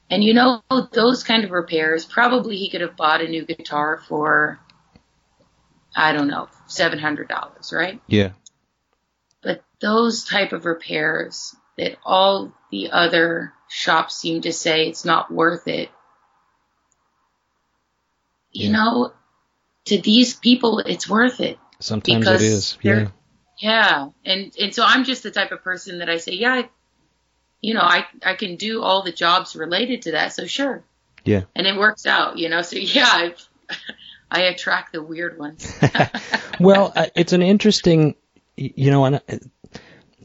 [0.09, 0.61] and you know,
[0.91, 4.59] those kind of repairs, probably he could have bought a new guitar for,
[5.95, 8.01] I don't know, $700, right?
[8.07, 8.31] Yeah.
[9.41, 15.31] But those type of repairs that all the other shops seem to say it's not
[15.31, 15.89] worth it.
[18.51, 18.73] You Yeah.
[18.73, 19.13] know,
[19.85, 21.59] to these people, it's worth it.
[21.79, 22.77] Sometimes it is.
[22.81, 23.09] Yeah.
[23.59, 26.69] Yeah, and and so I'm just the type of person that I say, yeah, I,
[27.61, 30.83] you know, I I can do all the jobs related to that, so sure,
[31.25, 31.41] Yeah.
[31.55, 32.61] and it works out, you know.
[32.61, 33.35] So yeah, I
[34.31, 35.71] I attract the weird ones.
[36.59, 38.15] well, uh, it's an interesting,
[38.55, 39.39] you know, and I-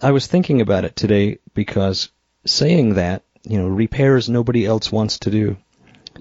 [0.02, 2.10] I was thinking about it today because
[2.44, 5.56] saying that, you know, repairs nobody else wants to do,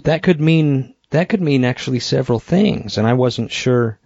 [0.04, 4.00] that could mean that could mean actually several things, and I wasn't sure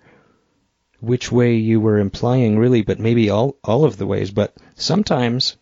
[1.00, 4.32] which way you were implying really, but maybe all all of the ways.
[4.32, 5.58] But sometimes,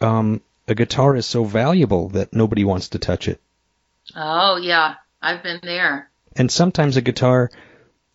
[0.00, 3.40] um, a guitar is so valuable that nobody wants to touch it.
[4.16, 6.10] oh yeah, I've been there.
[6.36, 7.50] And sometimes a guitar,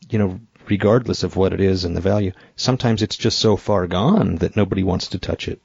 [0.09, 3.87] you know, regardless of what it is and the value, sometimes it's just so far
[3.87, 5.61] gone that nobody wants to touch it.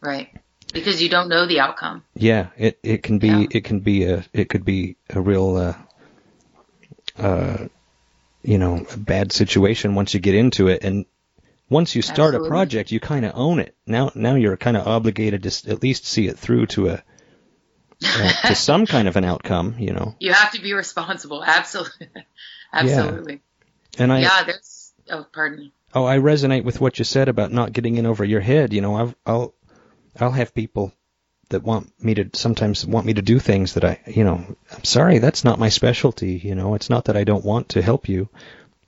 [0.00, 0.28] Right.
[0.72, 2.02] Because you don't know the outcome.
[2.14, 3.46] Yeah, it it can be Yeah.
[3.50, 7.68] it can be a it could be a real uh uh
[8.44, 11.06] you know, a bad situation once you get into it and
[11.70, 12.48] once you start Absolutely.
[12.48, 13.74] a project, you kind of own it.
[13.86, 17.02] Now now you're kind of obligated to at least see it through to a
[18.04, 20.14] uh, to some kind of an outcome, you know.
[20.20, 21.42] You have to be responsible.
[21.46, 22.08] Absolutely.
[22.72, 23.42] Absolutely.
[23.98, 25.72] And I Yeah, there's oh pardon me.
[25.94, 28.72] Oh, I resonate with what you said about not getting in over your head.
[28.72, 29.54] You know, I've, I'll,
[30.18, 30.92] I'll have people
[31.54, 34.84] that want me to sometimes want me to do things that I, you know, I'm
[34.84, 36.32] sorry, that's not my specialty.
[36.44, 38.28] You know, it's not that I don't want to help you,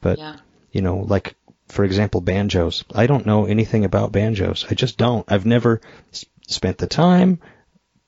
[0.01, 0.37] but Yeah.
[0.73, 1.35] you know, like
[1.69, 2.85] for example, banjos.
[2.95, 4.65] I don't know anything about banjos.
[4.71, 5.25] I just don't.
[5.27, 5.81] I've never
[6.13, 7.41] s- spent the time,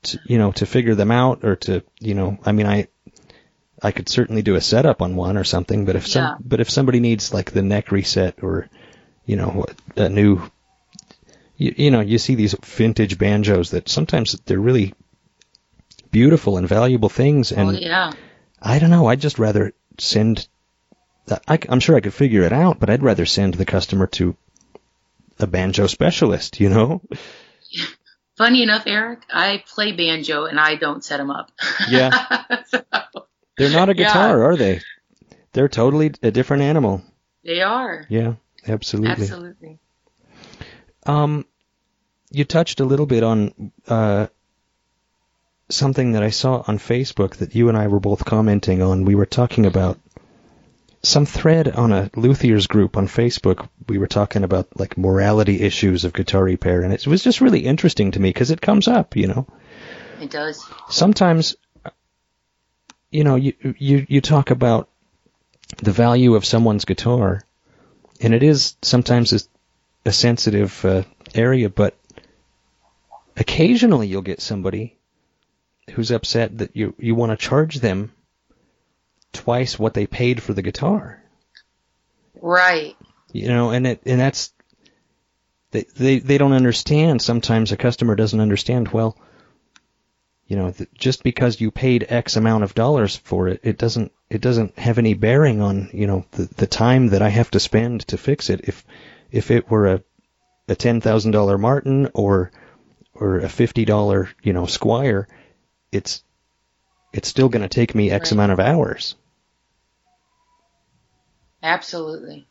[0.03, 2.87] to, you know, to figure them out or to, you know, I mean, I,
[3.83, 6.35] I could certainly do a setup on one or something, but if some, Yeah.
[6.39, 8.69] but if somebody needs like the neck reset or,
[9.25, 9.65] you know,
[9.97, 10.41] a new,
[11.59, 14.93] you, you know, you see these vintage banjos that sometimes they're really
[16.09, 18.11] beautiful and valuable things, oh, and oh yeah.
[18.61, 19.07] I don't know.
[19.07, 20.47] I'd just rather send.
[21.47, 24.35] I, am sure I could figure it out, but I'd rather send the customer to
[25.37, 26.59] a banjo specialist.
[26.59, 27.01] You know?
[28.37, 31.51] Funny enough, Eric, I play banjo and I don't set them up.
[31.89, 32.45] Yeah.
[32.67, 32.83] So,
[33.57, 34.05] They're not a Yeah.
[34.07, 34.81] guitar, are they?
[35.53, 37.03] They're totally a different animal.
[37.43, 38.05] they are.
[38.09, 38.35] Yeah,
[38.67, 39.23] absolutely.
[39.23, 39.79] Absolutely.
[41.05, 41.45] Um,
[42.31, 44.27] you touched a little bit on uh,
[45.69, 49.05] something that I saw on Facebook that you and I were both commenting on.
[49.05, 49.99] We were talking about
[51.01, 53.67] some thread on a luthiers group on Facebook.
[53.87, 57.61] We were talking about like morality issues of guitar repair, and it was just really
[57.61, 59.47] interesting to me because it comes up, you know.
[60.19, 60.67] It does.
[60.89, 61.55] Sometimes,
[63.11, 64.89] you know, you you you talk about
[65.77, 67.43] the value of someone's guitar,
[68.19, 69.47] and it is sometimes
[70.05, 71.95] a, sensitive uh, area, but
[73.37, 74.97] occasionally you'll get somebody
[75.91, 78.11] who's upset that you you want to charge them
[79.33, 81.21] twice what they paid for the guitar.
[82.41, 82.95] Right.
[83.31, 84.53] You know, and it and that's
[85.71, 87.21] they they they don't understand.
[87.21, 88.89] Sometimes a customer doesn't understand.
[88.89, 89.17] Well,
[90.47, 94.11] you know, th- just because you paid X amount of dollars for it, it doesn't
[94.29, 97.59] it doesn't have any bearing on you know the the time that I have to
[97.59, 98.61] spend to fix it.
[98.63, 98.83] If
[99.31, 100.03] if it were a
[100.67, 102.51] a ten thousand dollar Martin or
[103.13, 105.25] or a fifty dollar you know Squier,
[105.91, 106.23] it's
[107.13, 108.33] it's still going to take me X Right.
[108.33, 109.15] amount of hours.
[111.61, 112.47] Absolutely.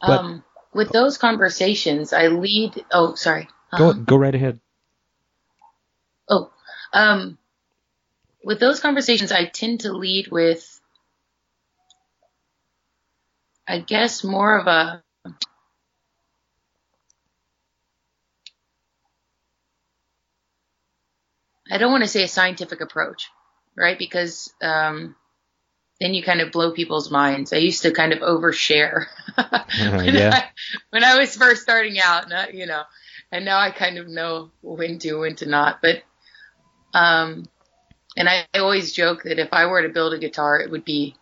[0.00, 2.84] But- um, with those conversations, I lead.
[2.90, 3.48] Oh, sorry.
[3.76, 4.00] Go Uh-huh.
[4.00, 4.58] go right ahead.
[6.28, 6.50] Oh,
[6.94, 7.36] um,
[8.44, 10.80] with those conversations, I tend to lead with,
[13.66, 15.02] I guess, more of a.
[21.72, 23.30] I don't want to say a scientific approach,
[23.74, 23.98] right?
[23.98, 25.16] Because um,
[25.98, 27.54] then you kind of blow people's minds.
[27.54, 29.06] I used to kind of overshare
[29.78, 30.30] when, yeah.
[30.34, 30.44] I,
[30.90, 32.82] when I was first starting out, not, you know,
[33.30, 35.80] and now I kind of know when to, when to not.
[35.80, 36.02] But
[36.92, 37.48] um,
[38.18, 40.84] and I, I always joke that if I were to build a guitar, it would
[40.84, 41.16] be,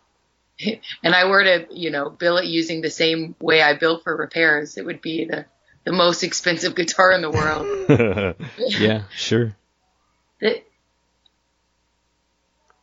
[1.03, 4.17] and I were to, you know, build it using the same way I built for
[4.17, 5.45] repairs, it would be the,
[5.85, 8.35] the most expensive guitar in the world.
[8.57, 9.55] yeah, sure.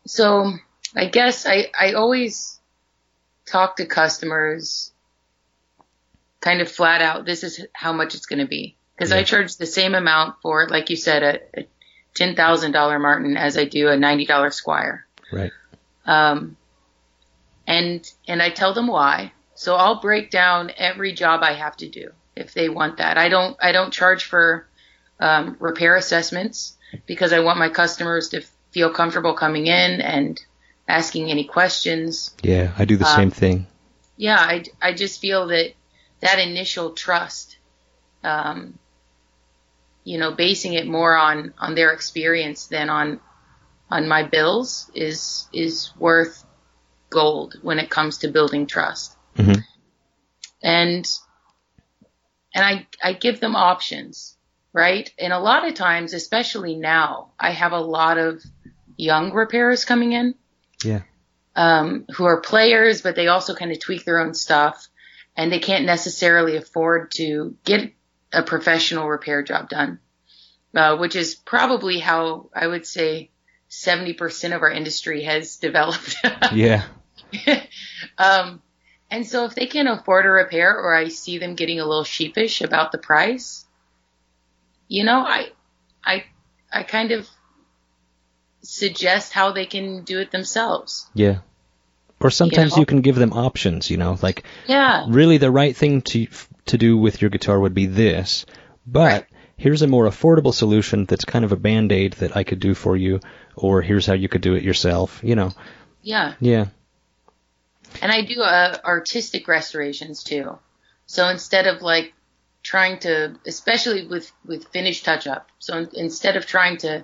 [0.09, 0.55] So
[0.97, 2.59] I guess I, I always
[3.47, 4.91] talk to customers
[6.41, 7.27] kind of flat out.
[7.27, 10.67] This is how much it's going to be because I charge the same amount for,
[10.69, 11.69] like you said, a, a
[12.15, 15.01] ten thousand dollar Martin as I do a ninety dollar Squier.
[15.31, 15.53] Right.
[16.07, 16.57] Um,
[17.67, 19.33] and and I tell them why.
[19.55, 23.19] So I'll break down every job I have to do if they want that.
[23.19, 24.67] I don't I don't charge for
[25.21, 30.41] um, repair assessments because I want my customers to feel comfortable coming in and
[30.87, 32.35] asking any questions.
[32.43, 33.67] Yeah, I do the Uh, same thing.
[34.17, 35.75] Yeah, I, I just feel that
[36.21, 37.59] that initial trust,
[38.25, 38.79] um,
[40.05, 43.21] you know, basing it more on, on their experience than on,
[43.91, 46.45] on my bills is, is worth
[47.11, 49.17] gold when it comes to building trust.
[49.37, 49.63] Mhm.
[50.63, 51.09] And,
[52.55, 54.37] and I, I give them options,
[54.73, 55.13] right?
[55.19, 58.43] And a lot of times, especially now, I have a lot of
[58.97, 60.35] young repairers coming in
[60.85, 61.03] Yeah.
[61.57, 64.87] um, who are players, but they also kind of tweak their own stuff,
[65.37, 67.93] and they can't necessarily afford to get
[68.33, 70.01] a professional repair job done,
[70.75, 73.31] uh, which is probably how I would say
[73.71, 76.17] 70% of our industry has developed.
[76.53, 76.85] Yeah.
[78.19, 78.63] um,
[79.11, 82.05] and so if they can't afford a repair, or I see them getting a little
[82.05, 83.65] sheepish about the price,
[84.89, 85.51] you know, I,
[86.05, 86.25] I,
[86.73, 87.29] I kind of
[88.63, 91.09] suggest how they can do it themselves.
[91.15, 91.39] Yeah.
[92.21, 92.81] Or sometimes know?
[92.81, 95.07] you can give them options, you know, like Yeah.
[95.09, 96.27] really the right thing to
[96.67, 98.45] to do with your guitar would be this,
[98.87, 99.27] but Right.
[99.57, 102.97] here's a more affordable solution that's kind of a band-aid that I could do for
[102.97, 103.21] you
[103.57, 105.53] or here's how you could do it yourself, you know.
[106.03, 106.35] Yeah.
[106.41, 106.67] Yeah.
[108.03, 110.59] And I do uh, artistic restorations too.
[111.07, 112.13] So instead of like
[112.69, 117.03] trying to, especially with, with finish touch up, so in, instead of trying to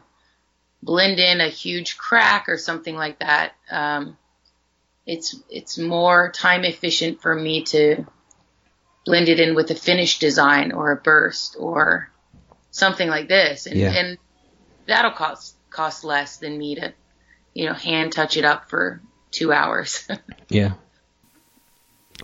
[0.83, 4.19] blend in a huge crack or something like that, um,
[5.07, 8.05] it's, it's more time efficient for me to
[9.07, 12.11] blend it in with a finished design or a burst or
[12.71, 13.65] something like this.
[13.65, 13.93] And, Yeah.
[13.93, 14.19] and
[14.87, 16.93] that'll cost, cost less than me to,
[17.55, 19.01] you know, hand touch it up for
[19.31, 20.07] two hours.
[20.51, 20.75] Yeah.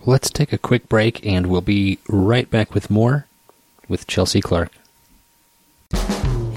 [0.04, 3.26] Let's take a quick break and we'll be right back with more
[3.90, 4.70] with Chelsea Clark.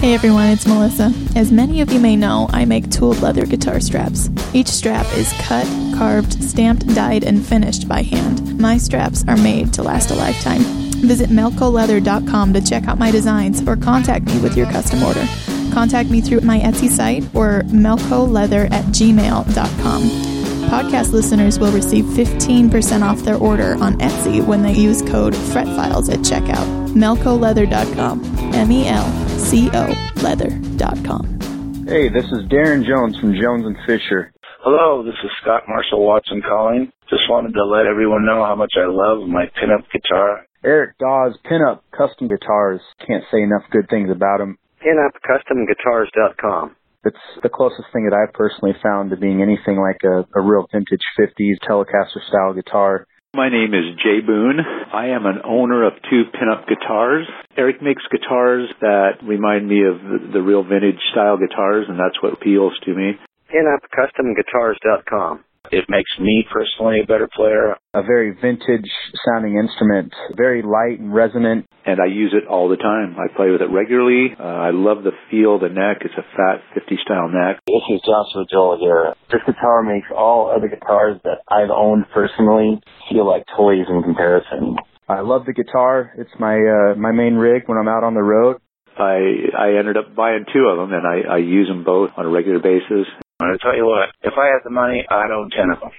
[0.04, 1.12] Hey everyone, it's Melissa.
[1.34, 4.28] As many of you may know, I make tooled leather guitar straps.
[4.52, 5.66] Each strap is cut,
[5.96, 8.60] carved, stamped, dyed, and finished by hand.
[8.60, 10.60] My straps are made to last a lifetime.
[11.08, 15.26] Visit melcoleather.com to check out my designs or contact me with your custom order.
[15.72, 20.33] Contact me through my Etsy site or melcoleather at gmail.com.
[20.70, 26.10] Podcast listeners will receive 15% off their order on Etsy when they use code FRETFILES
[26.12, 26.66] at checkout.
[26.94, 28.24] melcoleather.com.
[28.54, 29.06] M E L
[29.38, 31.84] C O leather.com.
[31.86, 34.32] Hey, this is Darren Jones from Jones and Fisher.
[34.62, 36.90] Hello, this is Scott Marshall Watson calling.
[37.10, 40.46] Just wanted to let everyone know how much I love my pinup guitar.
[40.64, 42.80] Eric Daw's, Pinup Custom Guitars.
[43.06, 44.56] Can't say enough good things about him.
[44.80, 46.74] PinupCustomGuitars.com.
[47.04, 50.66] It's the closest thing that I've personally found to being anything like a, a real
[50.72, 53.06] vintage 50s Telecaster style guitar.
[53.34, 54.60] My name is Jay Boone.
[54.92, 57.26] I am an owner of two pinup guitars.
[57.56, 62.22] Eric makes guitars that remind me of the, the real vintage style guitars, and that's
[62.22, 63.18] what appeals to me.
[63.52, 65.44] PinupCustomGuitars.com.
[65.72, 67.76] It makes me personally a better player.
[67.94, 68.90] A very vintage
[69.24, 71.66] sounding instrument, very light and resonant.
[71.86, 73.16] And I use it all the time.
[73.18, 74.34] I play with it regularly.
[74.38, 75.98] Uh, I love the feel of the neck.
[76.02, 77.60] It's a fat 50 style neck.
[77.66, 79.14] This is Joshua Joel here.
[79.30, 84.76] This guitar makes all other guitars that I've owned personally feel like toys in comparison.
[85.08, 86.12] I love the guitar.
[86.16, 88.56] It's my uh, my main rig when I'm out on the road.
[88.96, 92.24] I I ended up buying two of them, and I, I use them both on
[92.24, 93.06] a regular basis.
[93.40, 95.80] I'm going to tell you what, if I had the money, I'd own 10 of
[95.80, 95.90] them.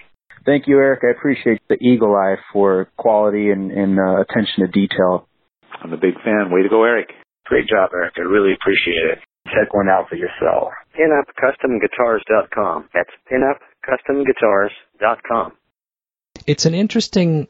[0.46, 1.02] Thank you, Eric.
[1.04, 5.28] I appreciate the eagle eye for quality and, and uh, attention to detail.
[5.82, 6.50] I'm a big fan.
[6.52, 7.10] Way to go, Eric.
[7.46, 8.14] Great job, Eric.
[8.18, 9.20] I really appreciate it.
[9.48, 10.72] Check one out for yourself.
[10.98, 12.90] PinupCustomGuitars.com.
[12.94, 15.52] That's PinupCustomGuitars.com.
[16.48, 17.48] It's an interesting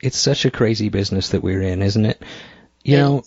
[0.00, 2.22] it's such a crazy business that we're in, isn't it?
[2.84, 3.22] You It know,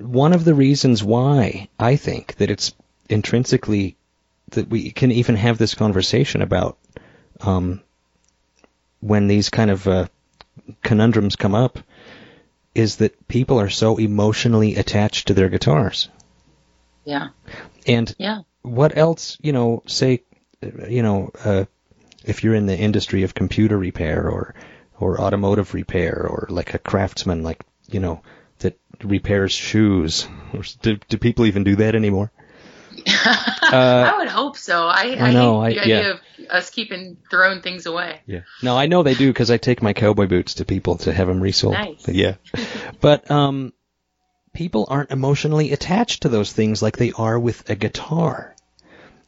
[0.00, 2.72] one of the reasons why I think that it's
[3.08, 3.96] intrinsically
[4.50, 6.78] that we can even have this conversation about
[7.40, 7.80] um,
[9.00, 10.06] when these kind of uh,
[10.82, 11.78] conundrums come up
[12.74, 16.08] is that people are so emotionally attached to their guitars.
[17.04, 17.28] yeah.
[17.86, 18.40] And Yeah.
[18.62, 20.22] what else, you know, say,
[20.88, 21.64] you know, uh,
[22.24, 24.54] if you're in the industry of computer repair or,
[24.98, 28.22] or automotive repair or like a craftsman, like, you know,
[28.60, 30.26] that repairs shoes.
[30.80, 32.32] Do, do people even do that anymore?
[33.08, 34.86] I would hope so.
[34.86, 36.10] I, I know, hate the I- idea yeah.
[36.10, 38.20] of us keeping throwing things away.
[38.26, 38.40] Yeah.
[38.62, 41.28] No, I know they do because I take my cowboy boots to people to have
[41.28, 41.74] them resold.
[41.74, 42.08] Nice.
[42.08, 42.36] Yeah.
[43.00, 43.72] but um,
[44.52, 48.54] people aren't emotionally attached to those things like they are with a guitar,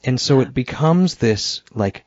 [0.04, 2.04] and so it becomes this like,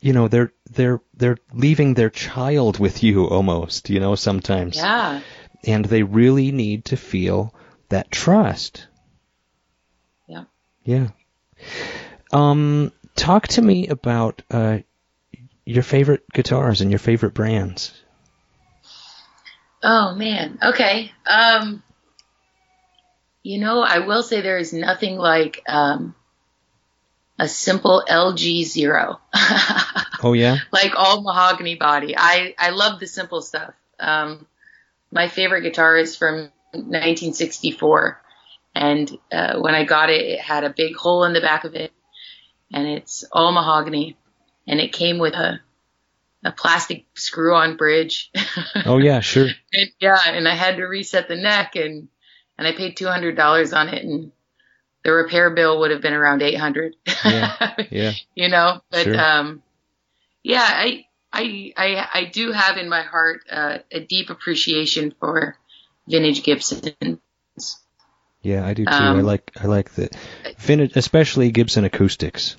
[0.00, 3.90] you know, they're they're they're leaving their child with you almost.
[3.90, 4.76] You know, sometimes.
[4.76, 5.20] Yeah.
[5.64, 7.54] And they really need to feel
[7.88, 8.88] that trust.
[10.84, 11.08] Yeah.
[12.32, 14.78] Um, talk to me about uh,
[15.64, 17.92] your favorite guitars and your favorite brands.
[19.82, 20.58] Oh man.
[20.62, 21.10] Okay.
[21.26, 21.82] Um
[23.42, 26.14] you know, I will say there is nothing like um
[27.38, 29.20] a simple LG Zero.
[30.24, 30.58] Oh yeah.
[30.72, 32.14] like all mahogany body.
[32.16, 33.74] I I love the simple stuff.
[33.98, 34.46] Um
[35.10, 38.21] my favorite guitar is from 1964
[38.74, 41.74] and uh, when I got it it had a big hole in the back of
[41.74, 41.92] it
[42.72, 44.16] and it's all mahogany
[44.66, 45.60] and it came with a
[46.44, 48.30] a plastic screw on bridge.
[48.84, 49.48] Oh yeah, sure.
[49.72, 52.08] And, yeah, and I had to reset the neck and
[52.58, 54.32] and I paid two hundred dollars on it and
[55.04, 56.96] the repair bill would have been around eight hundred.
[57.24, 57.74] Yeah.
[57.90, 58.12] Yeah.
[58.34, 59.20] you know, but Sure.
[59.20, 59.62] um
[60.42, 65.56] yeah, I I I I do have in my heart uh, a deep appreciation for
[66.08, 67.20] vintage Gibson.
[68.42, 68.90] Yeah, I do too.
[68.90, 70.10] Um, I like I like the
[70.58, 72.56] vintage, especially Gibson acoustics.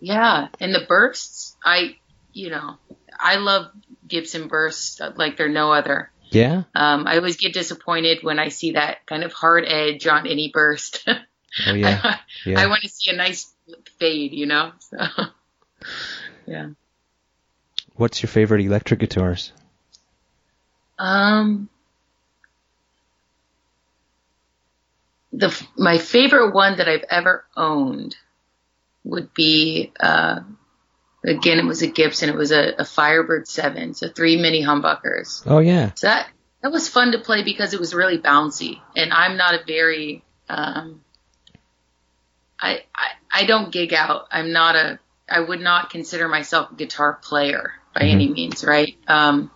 [0.00, 1.96] Yeah, and the bursts, I
[2.32, 2.76] you know,
[3.18, 3.70] I love
[4.06, 6.10] Gibson bursts like they're no other.
[6.30, 6.62] Yeah.
[6.74, 10.50] Um, I always get disappointed when I see that kind of hard edge on any
[10.52, 11.08] burst.
[11.66, 12.18] Oh yeah.
[12.46, 12.60] yeah.
[12.60, 13.52] I, want to see a nice
[13.98, 14.70] fade, you know.
[14.78, 14.98] So,
[16.46, 16.68] yeah.
[17.96, 19.52] What's your favorite electric guitars?
[20.96, 21.68] Um,
[25.32, 28.16] the my favorite one that I've ever owned
[29.04, 30.40] would be uh,
[31.24, 32.28] again it was a Gibson.
[32.28, 35.42] It was a, a Firebird Seven, so three mini humbuckers.
[35.46, 35.92] Oh yeah.
[35.94, 36.28] So that
[36.62, 40.24] that was fun to play because it was really bouncy, and I'm not a very
[40.48, 41.02] um,
[42.58, 44.26] I, I I don't gig out.
[44.30, 48.96] I'm not a I would not consider myself a guitar player by any means, right?
[49.06, 49.50] Um,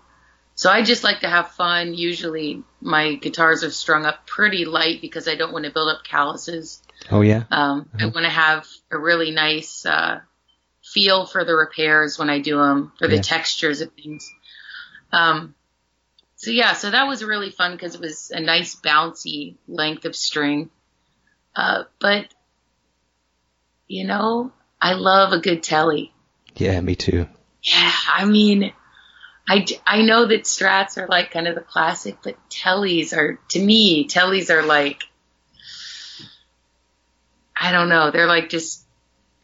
[0.54, 1.94] so I just like to have fun.
[1.94, 6.04] Usually my guitars are strung up pretty light because I don't want to build up
[6.04, 6.82] calluses.
[7.10, 7.44] Oh yeah.
[7.50, 10.20] Um, I want to have a really nice uh,
[10.84, 13.22] feel for the repairs when I do them, for the Yeah.
[13.22, 14.30] textures of things.
[15.12, 15.54] Um,
[16.36, 20.14] so yeah, so that was really fun because it was a nice bouncy length of
[20.14, 20.68] string.
[21.56, 22.26] Uh, but
[23.88, 26.12] you know, I love a good Tele.
[26.56, 27.26] Yeah, me too.
[27.62, 28.72] Yeah, I mean,
[29.48, 33.60] I, I know that strats are like kind of the classic, but Teles are, to
[33.62, 35.02] me, Teles are like,
[37.56, 38.84] I don't know, they're like just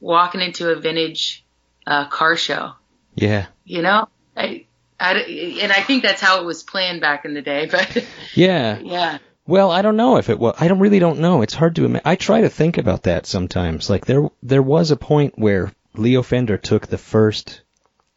[0.00, 1.44] walking into a vintage
[1.86, 2.72] uh, car show,
[3.14, 3.46] Yeah.
[3.64, 4.08] you know?
[4.36, 4.66] I,
[4.98, 5.14] I,
[5.62, 8.78] and I think that's how it was planned back in the day, but Yeah.
[8.78, 9.18] yeah.
[9.46, 10.54] Well, I don't know if it was.
[10.60, 11.42] I don't really don't know.
[11.42, 12.02] It's hard to imagine.
[12.06, 13.90] I try to think about that sometimes.
[13.90, 17.62] Like there, there was a point where Leo Fender took the first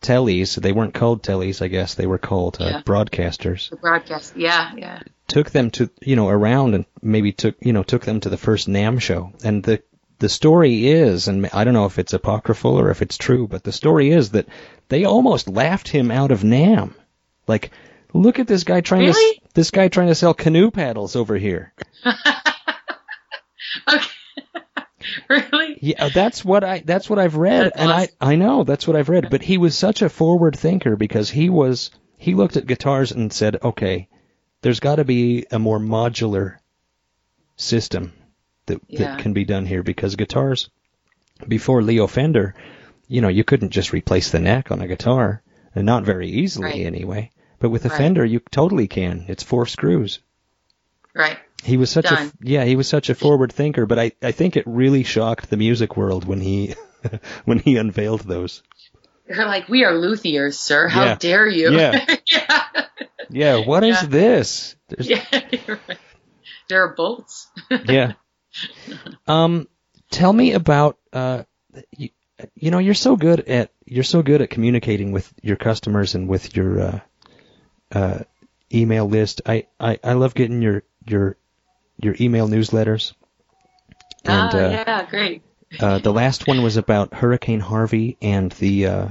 [0.03, 0.55] Teles.
[0.61, 1.95] They weren't called Teles, I guess.
[1.95, 2.81] They were called uh, Yeah.
[2.83, 3.69] broadcasters.
[3.69, 4.99] The broadcast, yeah, yeah.
[5.27, 8.37] Took them to, you know, around and maybe took, you know, took them to the
[8.37, 9.31] first NAMM show.
[9.43, 9.81] And the
[10.19, 13.63] the story is, and I don't know if it's apocryphal or if it's true, but
[13.63, 14.47] the story is that
[14.87, 16.93] they almost laughed him out of NAMM.
[17.47, 17.71] Like,
[18.13, 19.35] look at this guy trying to Really?
[19.37, 21.73] s- this guy trying to sell canoe paddles over here.
[23.87, 24.05] Okay.
[25.29, 25.77] really?
[25.81, 28.15] Yeah, that's what I that's what I've read, That's and awesome.
[28.21, 29.29] I I know that's what I've read.
[29.29, 33.31] But he was such a forward thinker because he was he looked at guitars and
[33.33, 34.07] said, okay,
[34.61, 36.57] there's got to be a more modular
[37.55, 38.13] system
[38.65, 38.99] that Yeah.
[39.15, 40.69] that can be done here because guitars
[41.47, 42.55] before Leo Fender,
[43.07, 45.41] you know, you couldn't just replace the neck on a guitar,
[45.75, 46.85] and not very easily Right.
[46.85, 47.31] anyway.
[47.59, 47.97] But with a Right.
[47.97, 49.25] Fender, you totally can.
[49.27, 50.19] It's four screws.
[51.13, 51.37] Right.
[51.63, 52.27] He was such Done.
[52.27, 55.49] a yeah, he was such a forward thinker, but I I think it really shocked
[55.49, 56.75] the music world when he
[57.45, 58.63] when he unveiled those.
[59.27, 60.87] They're like, we are luthiers, sir.
[60.89, 61.15] How Yeah.
[61.15, 61.71] dare you?
[61.71, 62.05] Yeah.
[62.31, 62.63] yeah.
[63.29, 64.07] Yeah, what is Yeah.
[64.09, 64.75] this?
[64.89, 65.23] There's, Yeah,
[65.67, 65.97] you're right.
[66.67, 67.47] There are bolts.
[67.85, 68.13] yeah.
[69.27, 69.67] Um,
[70.11, 71.43] tell me about uh,
[71.97, 72.09] you,
[72.55, 76.27] you know, you're so good at you're so good at communicating with your customers and
[76.27, 76.99] with your uh,
[77.91, 78.19] uh,
[78.73, 79.41] email list.
[79.45, 81.37] I, I I love getting your your
[82.03, 83.13] your email newsletters.
[84.25, 85.43] And uh, yeah, great.
[85.79, 89.07] uh, the last one was about Hurricane Harvey and the uh,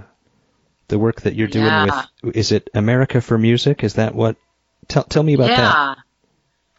[0.88, 2.04] the work that you're doing Yeah.
[2.22, 2.36] with.
[2.36, 3.84] Is it America for Music?
[3.84, 4.36] Is that what?
[4.88, 5.56] Tell tell me about yeah.
[5.58, 5.98] that.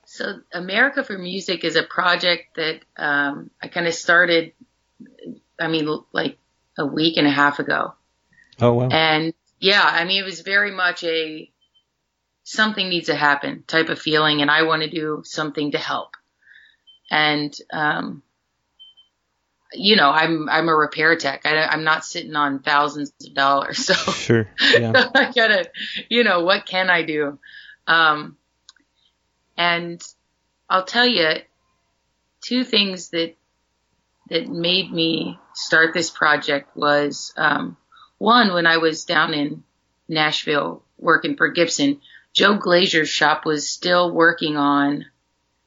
[0.05, 4.53] So America for Music is a project that um, I kind of started.
[5.59, 6.37] I mean, like
[6.77, 7.93] a week and a half ago.
[8.61, 8.89] Oh wow.
[8.89, 11.49] And yeah, I mean, it was very much a
[12.43, 16.15] something needs to happen type of feeling, and I want to do something to help.
[17.09, 18.23] And um,
[19.73, 21.45] you know, I'm I'm a repair tech.
[21.45, 24.49] I, I'm not sitting on thousands of dollars, so Sure.
[24.71, 25.09] Yeah.
[25.15, 25.69] I gotta,
[26.09, 27.39] you know, what can I do?
[27.87, 28.37] Um,
[29.57, 30.01] and
[30.69, 31.35] I'll tell you
[32.41, 33.35] two things that
[34.29, 37.77] that made me start this project was um,
[38.17, 39.63] one when I was down in
[40.07, 42.01] Nashville working for Gibson,
[42.33, 45.05] Joe Glaser's shop was still working on.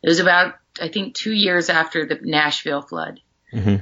[0.03, 3.77] It was about I think two years after the Nashville flood, hmm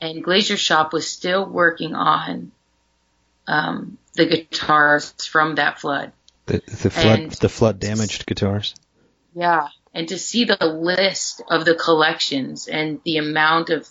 [0.00, 2.52] and Glaser's shop was still working on
[3.46, 6.12] um, the guitars from that flood.
[6.46, 8.74] The the flood And- the flood damaged guitars.
[9.34, 9.68] Yeah.
[9.94, 13.88] And to see the list of the collections and the amount of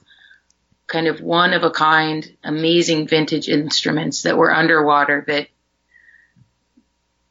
[0.86, 5.48] kind of one of a kind, amazing vintage instruments that were underwater that,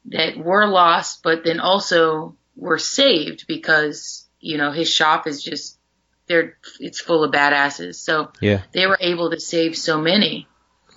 [0.06, 5.78] that were lost, but then also were saved because, you know, his shop is just,
[6.26, 7.96] they're, it's full of badasses.
[7.96, 8.62] So Yeah.
[8.72, 10.48] they were able to save so many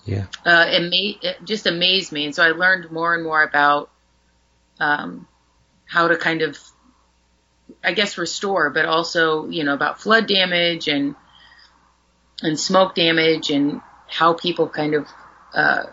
[0.06, 0.26] Yeah.
[0.45, 2.26] uh, it, made, it just amazed me.
[2.26, 3.89] And so I learned more and more about
[4.80, 5.28] um,
[5.86, 6.58] how to kind of,
[7.84, 11.16] I guess, restore, but also, you know, about flood damage and
[12.41, 15.08] and smoke damage and how people kind of
[15.53, 15.84] uh,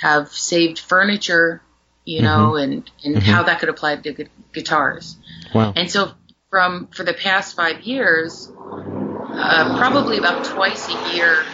[0.00, 1.62] have saved furniture,
[2.06, 5.16] you know, and and how that could apply to gu- guitars.
[5.52, 5.74] Wow.
[5.76, 6.12] And so
[6.48, 11.44] from for the past five years, uh, probably about twice a year,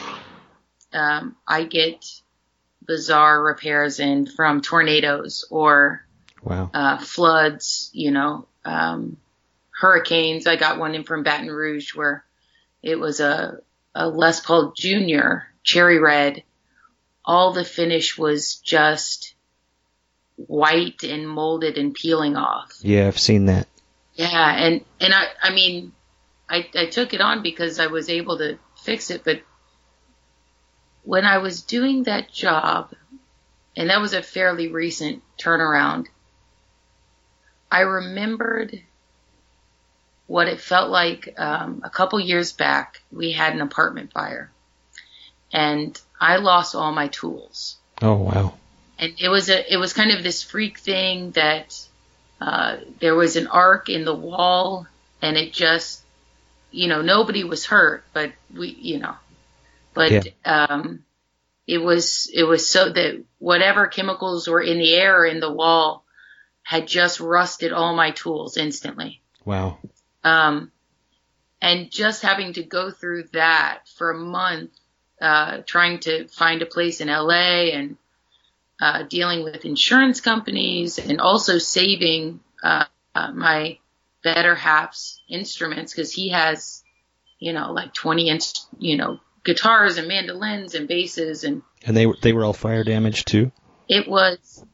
[0.92, 2.04] um, I get
[2.86, 6.04] bizarre repairs in from tornadoes or
[6.42, 6.70] Wow.
[6.74, 9.16] uh, floods, you know, um,
[9.70, 10.46] hurricanes.
[10.46, 12.24] I got one in from Baton Rouge where
[12.82, 13.58] it was a,
[13.94, 15.46] a Les Paul Jr.
[15.62, 16.42] cherry red.
[17.24, 19.34] All the finish was just
[20.46, 22.72] white and molded and peeling off.
[22.82, 23.68] Yeah, I've seen that.
[24.14, 25.92] Yeah, and and I I mean,
[26.48, 29.42] I I took it on because I was able to fix it, but
[31.04, 32.92] when I was doing that job,
[33.76, 36.06] and that was a fairly recent turnaround,
[37.70, 38.82] I remembered
[40.26, 43.02] what it felt like um, a couple years back.
[43.10, 44.52] We had an apartment fire,
[45.52, 48.54] and I lost all my tools Oh wow.
[49.02, 51.78] And it was a it was kind of this freak thing that
[52.40, 54.86] uh, there was an arc in the wall
[55.20, 56.02] and it just
[56.70, 59.14] you know nobody was hurt but we you know
[59.92, 60.22] but Yeah.
[60.44, 61.04] um
[61.66, 66.04] it was it was so that whatever chemicals were in the air in the wall
[66.62, 69.78] had just rusted all my tools instantly Wow.
[70.22, 70.70] um,
[71.60, 74.70] and just having to go through that for a month,
[75.20, 77.96] uh, trying to find a place in LA and
[78.82, 83.78] uh, dealing with insurance companies and also saving uh, uh, my
[84.24, 86.82] better half's instruments because he has,
[87.38, 88.44] you know, like 20 inch,
[88.80, 92.82] you know, guitars and mandolins and basses and And they were they were all fire
[92.84, 93.52] damaged too.
[93.88, 94.64] it was,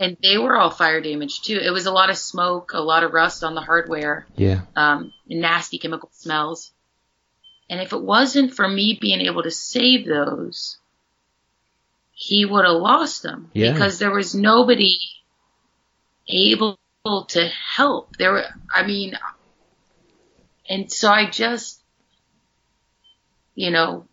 [0.00, 1.58] and they were all fire damaged too.
[1.62, 4.62] It was a lot of smoke, a lot of rust on the hardware Yeah.
[4.74, 6.72] um, nasty chemical smells.
[7.70, 10.77] And if it wasn't for me being able to save those,
[12.20, 13.72] he would have lost them Yeah.
[13.72, 14.98] because there was nobody
[16.26, 16.76] able
[17.28, 18.16] to help.
[18.16, 18.44] There were,
[18.74, 19.16] I mean,
[20.68, 21.80] and so I just,
[23.54, 24.04] you know,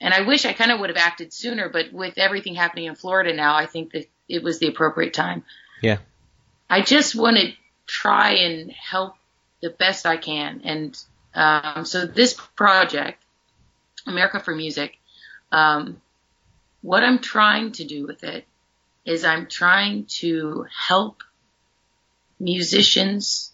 [0.00, 2.94] and I wish I kind of would have acted sooner, but with everything happening in
[2.94, 5.44] Florida now, I think that it was the appropriate time.
[5.82, 5.98] Yeah.
[6.70, 7.52] I just want to
[7.86, 9.14] try and help
[9.60, 10.62] the best I can.
[10.64, 10.98] And
[11.34, 13.22] um, so this project,
[14.06, 14.96] America for Music,
[15.52, 16.00] um,
[16.86, 18.46] what I'm trying to do with it
[19.04, 21.24] is I'm trying to help
[22.38, 23.50] musicians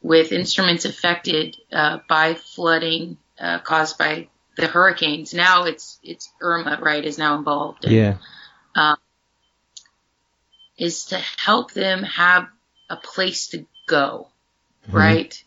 [0.00, 5.34] with instruments affected uh, by flooding uh, caused by the hurricanes.
[5.34, 7.84] Now it's it's Irma, right, is now involved.
[7.84, 8.16] And, Yeah.
[10.78, 12.48] is to help them have
[12.88, 14.28] a place to go,
[14.88, 15.44] right?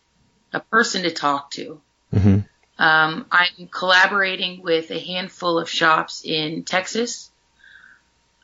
[0.52, 1.80] A person to talk to.
[2.12, 2.38] hmm
[2.78, 7.30] Um, I'm collaborating with a handful of shops in Texas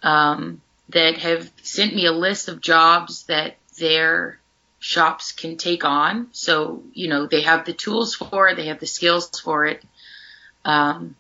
[0.02, 4.38] um, that have sent me a list of jobs that their
[4.78, 6.28] shops can take on.
[6.32, 9.84] So, you know, they have the tools for it, they have the skills for it.
[10.64, 11.16] Um,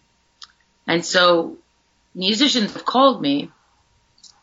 [0.86, 1.58] and so
[2.14, 3.50] musicians have called me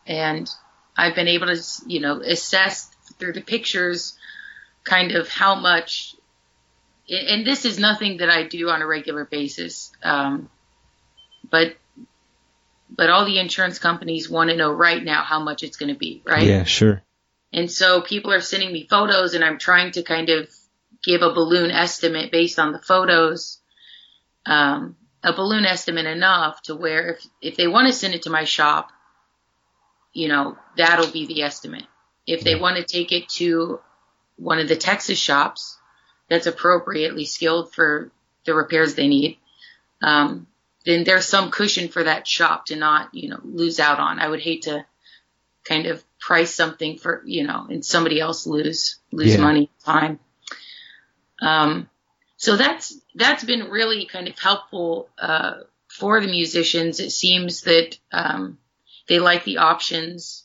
[0.06, 0.50] and
[0.96, 2.86] I've been able to, you know, assess
[3.18, 4.18] through the pictures
[4.84, 6.16] kind of how much,
[7.10, 10.48] and this is nothing that I do on a regular basis, um,
[11.50, 11.76] but
[12.88, 15.98] but all the insurance companies want to know right now how much it's going to
[15.98, 16.46] be, right?
[16.46, 17.02] Yeah, sure.
[17.52, 20.48] And so people are sending me photos, and I'm trying to kind of
[21.02, 23.58] give a balloon estimate based on the photos.
[24.46, 28.30] Um, a balloon estimate enough to where if if they want to send it to
[28.30, 28.90] my shop,
[30.12, 31.86] you know, that'll be the estimate.
[32.26, 33.80] If they want to take it to
[34.36, 35.79] one of the Texas shops
[36.30, 38.10] that's appropriately skilled for
[38.46, 39.36] the repairs they need,
[40.00, 40.46] um,
[40.86, 44.18] then there's some cushion for that shop to not, you know, lose out on.
[44.18, 44.86] I would hate to
[45.64, 49.42] kind of price something for, you know, and somebody else lose lose Yeah.
[49.42, 50.20] money time.
[51.42, 51.90] Um,
[52.36, 55.54] so that's that's been really kind of helpful uh,
[55.88, 57.00] for the musicians.
[57.00, 58.58] It seems that um,
[59.08, 60.44] they like the options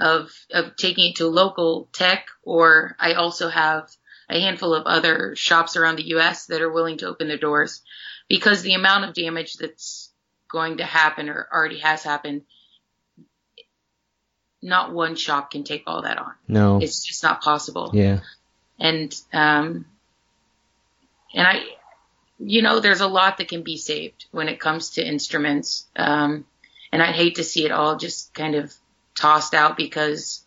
[0.00, 3.90] of of taking it to local tech, or I also have
[4.30, 6.46] a handful of other shops around the U.S.
[6.46, 7.82] that are willing to open their doors
[8.28, 10.10] because the amount of damage that's
[10.50, 12.42] going to happen or already has happened,
[14.62, 16.32] not one shop can take all that on.
[16.46, 16.80] No.
[16.82, 18.20] It's just not possible Yeah.
[18.78, 19.86] and um
[21.34, 21.60] and I
[22.38, 26.44] you know there's a lot that can be saved when it comes to instruments um
[26.92, 28.72] and I'd hate to see it all just kind of
[29.14, 30.44] tossed out because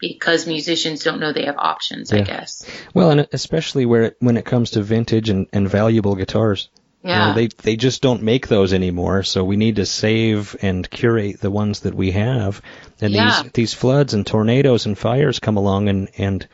[0.00, 4.36] because musicians don't know they have options I guess Well, and especially where it, when
[4.36, 6.68] it comes to vintage and, and valuable guitars.
[7.02, 10.56] You know, yeah they they just don't make those anymore, so we need to save
[10.60, 12.60] and curate the ones that we have.
[13.00, 13.42] And Yeah.
[13.42, 16.48] these these floods and tornadoes and fires come along and and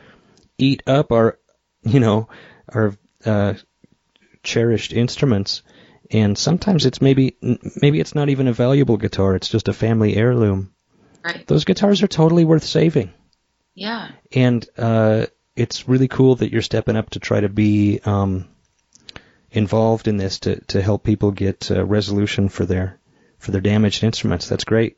[0.59, 1.39] eat up our
[1.81, 2.27] you know
[2.69, 2.93] our
[3.25, 3.55] uh,
[4.43, 5.63] cherished instruments.
[6.11, 7.35] And sometimes it's maybe
[7.81, 10.71] maybe it's not even a valuable guitar; it's just a family heirloom.
[11.25, 13.11] right Those guitars are totally worth saving
[13.75, 18.47] yeah and uh, it's really cool that you're stepping up to try to be um,
[19.51, 22.99] involved in this to, to help people get uh, resolution for their
[23.37, 24.47] for their damaged instruments.
[24.47, 24.97] That's great.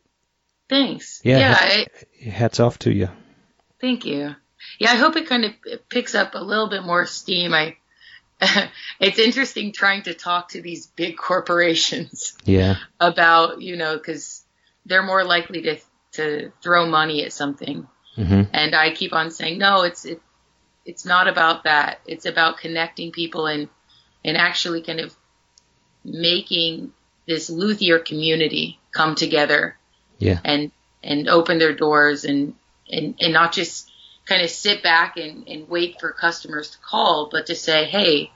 [0.69, 1.39] thanks Yeah.
[1.39, 3.09] yeah I, Hats off to you.
[3.81, 4.35] Thank you.
[4.79, 5.51] Yeah, I hope it kind of
[5.89, 7.53] picks up a little bit more steam.
[7.53, 7.77] I,
[8.99, 12.75] it's interesting trying to talk to these big corporations Yeah.
[12.99, 14.43] about, you know, because
[14.85, 15.77] they're more likely to
[16.13, 20.21] to throw money at something, hmm and I keep on saying, no, it's it,
[20.85, 21.99] it's not about that.
[22.05, 23.69] It's about connecting people and
[24.23, 25.15] and actually kind of
[26.03, 26.93] making
[27.27, 29.77] this luthier community come together
[30.19, 30.39] Yeah.
[30.43, 30.71] and
[31.03, 32.55] and open their doors and
[32.89, 33.91] and, and not just
[34.25, 38.31] kind of sit back and, and wait for customers to call, but to say, hey,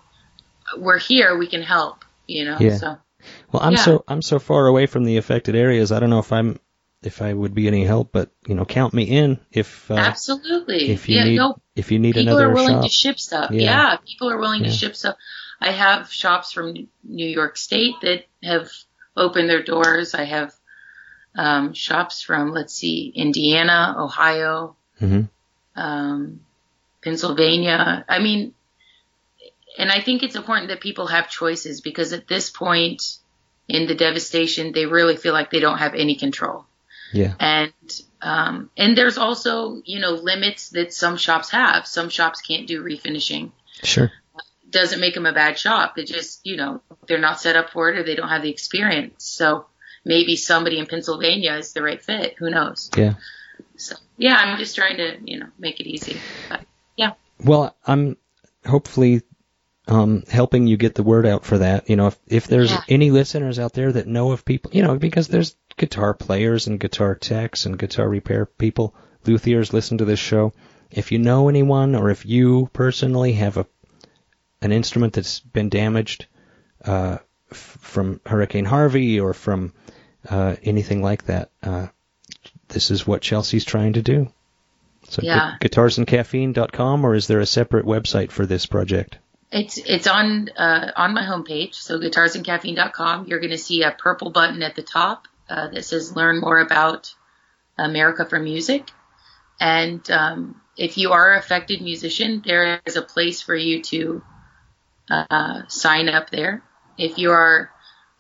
[0.78, 2.58] we're here, we can help, you know.
[2.60, 2.78] Yeah.
[2.78, 2.98] So
[3.52, 3.84] Well, I'm Yeah.
[3.86, 5.92] so I'm so far away from the affected areas.
[5.92, 6.60] I don't know if I'm
[7.02, 10.90] if I would be any help, but you know, count me in if uh, absolutely,
[10.90, 12.84] if you yeah, need no, if you need people another are willing shop.
[12.84, 13.52] to ship stuff.
[13.52, 13.62] Yeah.
[13.62, 13.98] Yeah.
[14.06, 14.70] people are willing Yeah.
[14.70, 15.16] to ship stuff.
[15.62, 18.70] I have shops from New York State that have
[19.16, 20.14] opened their doors.
[20.14, 20.54] I have
[21.36, 25.22] um, shops from, let's see, Indiana, Ohio, hmm
[25.76, 26.42] um,
[27.02, 28.04] Pennsylvania.
[28.10, 28.54] I mean,
[29.78, 33.02] and I think it's important that people have choices because at this point
[33.70, 36.66] in the devastation, they really feel like they don't have any control.
[37.14, 37.34] Yeah.
[37.40, 37.74] And
[38.22, 41.88] um, and there's also you know limits that some shops have.
[41.88, 43.52] Some shops can't do refinishing.
[43.84, 44.12] Sure.
[44.70, 45.96] Doesn't make them a bad shop.
[45.96, 48.52] They just you know they're not set up for it or they don't have the
[48.52, 49.24] experience.
[49.26, 49.66] So
[50.06, 52.36] maybe somebody in Pennsylvania is the right fit.
[52.38, 52.90] Who knows?
[52.96, 53.16] Yeah.
[53.78, 56.18] So yeah, I'm just trying to you know make it easy.
[56.50, 56.62] But
[56.96, 58.18] yeah, Well, I'm
[58.66, 59.22] hopefully
[59.88, 61.90] um, helping you get the word out for that.
[61.90, 62.82] You know, if, if there's Yeah.
[62.90, 66.80] any listeners out there that know of people, you know, because there's guitar players and
[66.80, 68.94] guitar techs and guitar repair people,
[69.26, 70.54] luthiers listen to this show.
[70.92, 73.66] If you know anyone or if you personally have a
[74.62, 76.26] an instrument that's been damaged
[76.86, 77.18] uh,
[77.52, 79.74] f- from Hurricane Harvey or from
[80.30, 81.88] uh, anything like that, uh,
[82.68, 84.28] this is what Chelsea's trying to do.
[85.08, 85.56] So Yeah.
[85.62, 89.18] gu- guitarsandcaffeine.com or is there a separate website for this project?
[89.52, 93.26] It's it's on uh, on my homepage, so guitarsandcaffeine.com.
[93.28, 96.60] You're going to see a purple button at the top uh, that says "Learn more
[96.60, 97.14] about
[97.78, 98.90] America for Music."
[99.60, 104.24] And um, if you are an affected musician, there is a place for you to
[105.10, 106.64] uh, sign up there.
[106.98, 107.72] If you are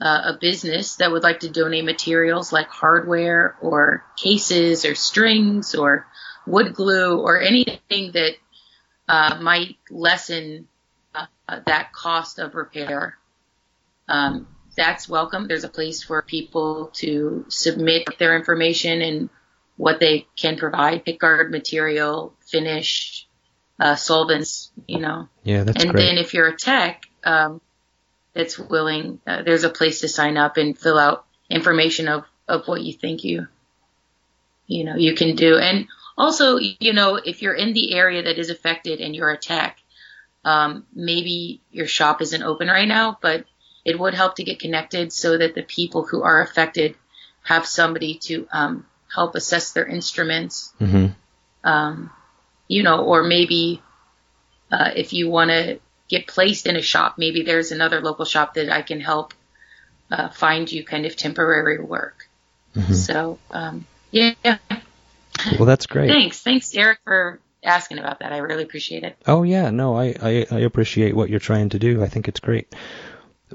[0.01, 5.75] uh, a business that would like to donate materials like hardware or cases or strings
[5.75, 6.07] or
[6.45, 8.35] wood glue or anything that
[9.07, 10.67] uh, might lessen
[11.13, 11.25] uh,
[11.65, 13.17] that cost of repair.
[14.07, 14.47] Um,
[14.79, 15.47] that's welcome.
[15.47, 19.29] There's a place for people to submit their information and
[19.75, 23.27] what they can provide, pickguard material, finish,
[23.77, 25.27] uh, solvents, you know.
[25.43, 26.01] Yeah, that's and great.
[26.01, 27.59] then if you're a tech um,
[28.33, 32.65] that's willing, uh, there's a place to sign up and fill out information of, of
[32.67, 33.47] what you think you,
[34.65, 35.57] you know, you can do.
[35.57, 39.37] And also, you know, if you're in the area that is affected and you're a
[39.37, 39.77] tech,
[40.45, 43.45] um, maybe your shop isn't open right now, but
[43.89, 46.95] it would help to get connected so that the people who are affected
[47.43, 50.71] have somebody to um, help assess their instruments.
[50.79, 51.07] hmm
[51.63, 52.11] Um,
[52.67, 53.81] you know, or maybe
[54.71, 58.53] uh, if you want to get placed in a shop, maybe there's another local shop
[58.53, 59.33] that I can help
[60.11, 62.27] uh, find you kind of temporary work.
[62.75, 62.93] Mm-hmm.
[62.93, 64.33] So, um, yeah,
[65.57, 66.09] Well, that's great.
[66.09, 66.41] thanks.
[66.41, 68.31] Thanks, Eric, for asking about that.
[68.31, 69.17] I really appreciate it.
[69.27, 72.03] Oh yeah, no, I, I I appreciate what you're trying to do.
[72.03, 72.73] I think it's great.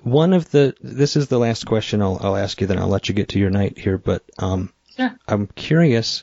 [0.05, 3.09] One of the this is the last question I'll I'll ask you, then I'll let
[3.09, 3.97] you get to your night here.
[3.99, 5.17] But um, Sure.
[5.27, 6.23] I'm curious.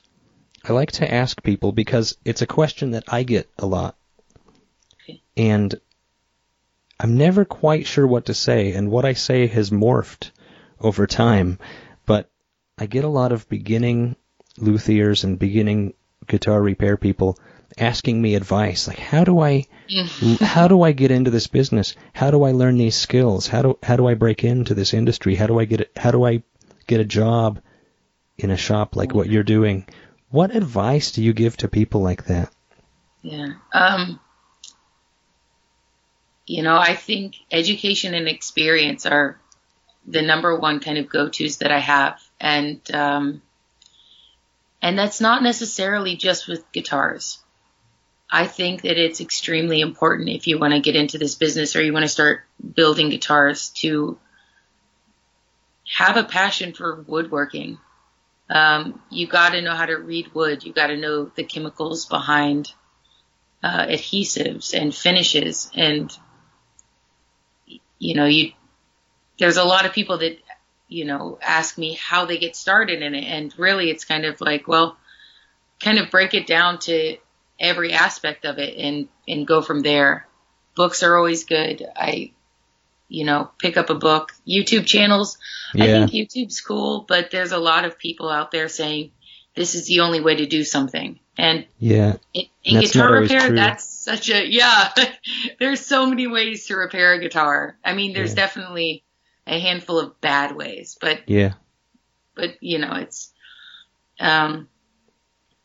[0.63, 3.95] I like to ask people because it's a question that I get a lot,
[5.03, 5.21] Okay.
[5.35, 5.73] and
[6.99, 10.29] I'm never quite sure what to say, and what I say has morphed
[10.79, 11.57] over time.
[12.05, 12.29] But
[12.77, 14.15] I get a lot of beginning
[14.59, 15.95] luthiers and beginning
[16.27, 17.39] guitar repair people
[17.77, 19.67] asking me advice, like how do I
[20.39, 21.95] how do I get into this business?
[22.13, 23.47] How do I learn these skills?
[23.47, 25.35] How do how do I break into this industry?
[25.35, 25.91] How do I get it?
[25.95, 26.43] How do I
[26.87, 27.61] get a job
[28.37, 29.85] in a shop like what you're doing?
[30.29, 32.51] What advice do you give to people like that?
[33.21, 33.53] Yeah.
[33.73, 34.19] Um,
[36.45, 39.39] you know, I think education and experience are
[40.07, 42.19] the number one kind of go-tos that I have.
[42.39, 43.41] And, um,
[44.81, 47.39] and that's not necessarily just with guitars.
[48.31, 51.83] I think that it's extremely important if you want to get into this business or
[51.83, 52.43] you want to start
[52.75, 54.17] building guitars to
[55.97, 57.77] have a passion for woodworking.
[58.49, 60.63] Um, you got to know how to read wood.
[60.63, 62.71] You got to know the chemicals behind
[63.61, 66.11] uh, adhesives and finishes, and
[67.99, 68.53] you know, you
[69.39, 70.37] there's a lot of people that
[70.87, 74.39] you know ask me how they get started in it, and really, it's kind of
[74.41, 74.97] like, well,
[75.81, 77.17] kind of break it down to
[77.61, 80.27] every aspect of it and and go from there.
[80.75, 81.85] Books are always good.
[81.95, 82.33] I
[83.07, 84.31] you know, pick up a book.
[84.47, 85.37] YouTube channels.
[85.75, 89.11] I think YouTube's cool, but there's a lot of people out there saying
[89.53, 91.19] this is the only way to do something.
[91.37, 92.15] And Yeah.
[92.33, 93.55] in, in That's guitar repair, true.
[93.57, 94.93] that's such a yeah.
[95.59, 97.77] there's so many ways to repair a guitar.
[97.83, 98.35] I mean, there's Yeah.
[98.47, 99.03] definitely
[99.45, 101.53] a handful of bad ways, but Yeah.
[102.33, 103.33] but you know, it's
[104.21, 104.69] um.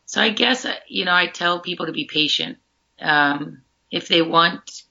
[0.07, 2.57] So I guess uh, you know I tell people to be patient.
[2.99, 4.83] Um, if they want,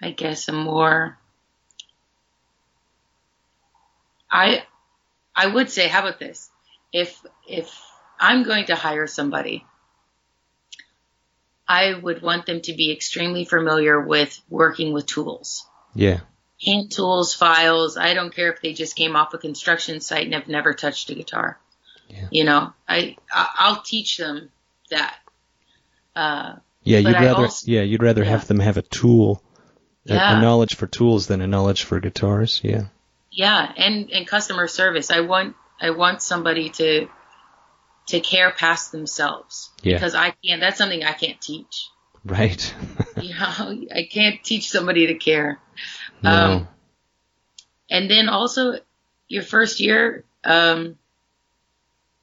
[0.00, 1.18] I guess a more.
[4.30, 4.64] I
[5.34, 6.50] I would say, how about this?
[6.92, 7.74] If if
[8.20, 9.64] I'm going to hire somebody,
[11.66, 16.20] I would want them to be extremely familiar with working with tools Yeah.
[16.62, 17.96] hand tools, files.
[17.96, 21.08] I don't care if they just came off a construction site and have never touched
[21.08, 21.58] a guitar.
[22.10, 22.28] Yeah.
[22.30, 24.50] You know, I I'll teach them
[24.90, 25.16] that.
[26.16, 28.30] Uh, Yeah, you'd rather also- yeah, you'd rather Yeah.
[28.30, 29.42] have them have a tool
[30.08, 32.60] a- a, knowledge for tools than a knowledge for guitars.
[32.64, 32.84] Yeah.
[33.30, 35.10] yeah, and and customer service.
[35.10, 37.08] I want I want somebody to
[38.08, 39.96] to care past themselves Yeah.
[39.96, 40.60] because I can't.
[40.60, 41.88] That's something I can't teach.
[42.24, 42.74] Right.
[43.22, 45.60] You know, I can't teach somebody to care.
[46.22, 46.30] no.
[46.30, 46.68] Um,
[47.90, 48.78] And then also
[49.28, 50.96] your first year, um,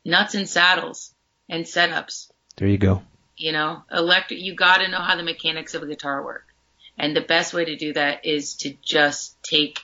[0.07, 1.13] nuts and saddles
[1.49, 2.31] and setups.
[2.55, 3.03] there you go.
[3.35, 6.45] You know, electric, you got to know how the mechanics of a guitar work.
[6.97, 9.81] And the best way to do that is to just take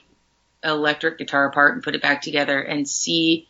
[0.64, 3.48] electric guitar apart and put it back together and see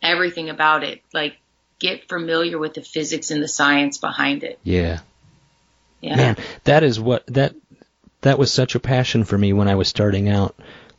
[0.00, 1.02] everything about it.
[1.12, 1.36] Like,
[1.78, 4.58] get familiar with the physics and the science behind it.
[4.62, 5.00] Yeah.
[6.00, 6.16] Yeah.
[6.16, 7.54] Man, that is what that
[8.22, 10.54] that was such a passion for me when I was starting out.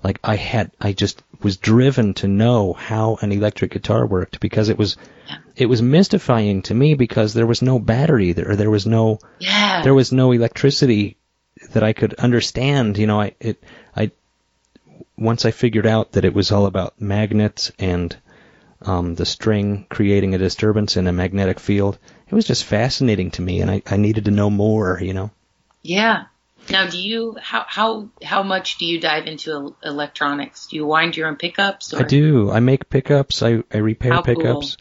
[0.06, 4.70] Like I had I just was driven to know how an electric guitar worked because
[4.70, 4.98] it was
[5.28, 5.38] Yeah.
[5.56, 9.18] it was mystifying to me because there was no battery there or there was no
[9.40, 9.82] Yeah.
[9.82, 11.18] there was no electricity
[11.74, 13.00] that I could understand.
[13.00, 13.58] You know, I it
[13.96, 14.12] I
[15.18, 18.16] once I figured out that it was all about magnets and
[18.84, 21.98] um, the string creating a disturbance in a magnetic field.
[22.30, 25.00] It was just fascinating to me, and I, I needed to know more.
[25.02, 25.32] You know.
[25.82, 26.26] Yeah.
[26.70, 30.68] Now, do you how how how much do you dive into electronics?
[30.68, 31.94] Do you wind your own pickups?
[31.94, 32.00] Or?
[32.00, 32.52] I do.
[32.52, 33.44] I make pickups.
[33.44, 34.36] I, I repair How cool.
[34.36, 34.78] pickups.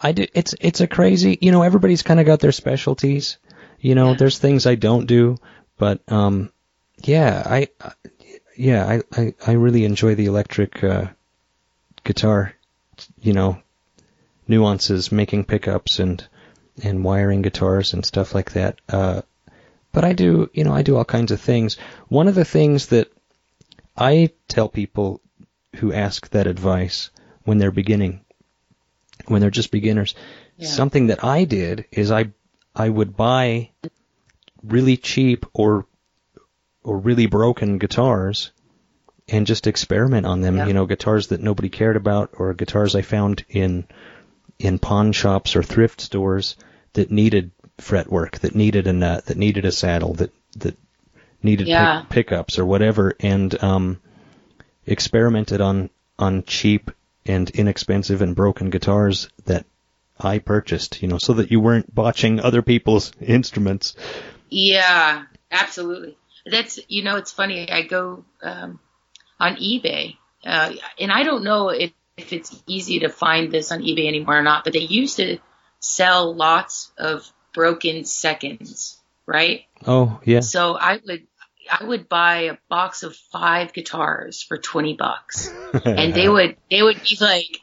[0.00, 0.26] I do.
[0.34, 1.38] It's it's a crazy.
[1.40, 3.38] You know, everybody's kind of got their specialties.
[3.80, 4.16] You know, Yeah.
[4.18, 5.38] there's things I don't do,
[5.78, 6.52] but um,
[7.02, 7.92] yeah, I, I
[8.56, 11.06] yeah, I, I I really enjoy the electric uh,
[12.04, 12.54] guitar.
[13.20, 13.58] You know,
[14.46, 16.24] nuances, making pickups and
[16.82, 18.80] and wiring guitars and stuff like that.
[18.88, 19.22] Uh,
[19.92, 21.76] but I do, you know, I do all kinds of things.
[22.08, 23.12] One of the things that
[23.96, 25.20] I tell people
[25.76, 27.10] who ask that advice
[27.44, 28.20] when they're beginning,
[29.26, 30.14] when they're just beginners,
[30.56, 30.68] Yeah.
[30.68, 32.30] something that I did is I
[32.74, 33.70] I would buy
[34.62, 35.86] really cheap or
[36.82, 38.50] or really broken guitars
[39.28, 40.56] and just experiment on them.
[40.56, 40.66] Yeah.
[40.66, 43.86] You know, guitars that nobody cared about or guitars I found in
[44.58, 46.56] in pawn shops or thrift stores
[46.94, 47.50] that needed
[47.82, 50.76] fretwork, that needed a nut, that needed a saddle, that that
[51.42, 52.02] needed Yeah.
[52.02, 54.00] pick, pickups or whatever, and um,
[54.86, 56.90] experimented on on cheap
[57.26, 59.64] and inexpensive and broken guitars that
[60.18, 61.02] I purchased.
[61.02, 63.94] You know, so that you weren't botching other people's instruments.
[64.48, 66.16] Yeah, absolutely.
[66.46, 67.70] That's you know, it's funny.
[67.70, 68.80] I go um,
[69.38, 73.80] on eBay, uh, and I don't know if, if it's easy to find this on
[73.80, 74.64] eBay anymore or not.
[74.64, 75.38] But they used to
[75.78, 79.64] sell lots of broken seconds, right?
[79.86, 81.26] Oh yeah, So I would
[81.70, 85.48] I would buy a box of five guitars for twenty bucks,
[85.84, 87.60] and they would they would be like,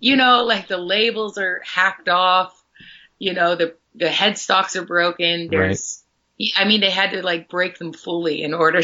[0.00, 2.62] you know, like the labels are hacked off,
[3.18, 5.48] you know, the the headstocks are broken.
[5.50, 6.02] There's,
[6.56, 8.82] I mean, they had to like break them fully in order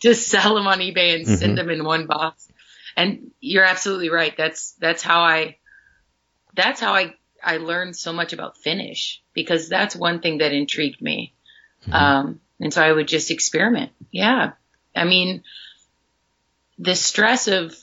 [0.00, 1.56] to sell them on eBay and send Mhm.
[1.56, 2.48] them in one box.
[2.96, 4.34] And you're absolutely right.
[4.36, 5.56] That's that's how I
[6.54, 11.00] that's how I I learned so much about finish because that's one thing that intrigued
[11.00, 11.32] me.
[11.90, 13.92] Um, and so I would just experiment.
[14.10, 14.52] Yeah.
[14.94, 15.42] I mean,
[16.78, 17.76] the stress of,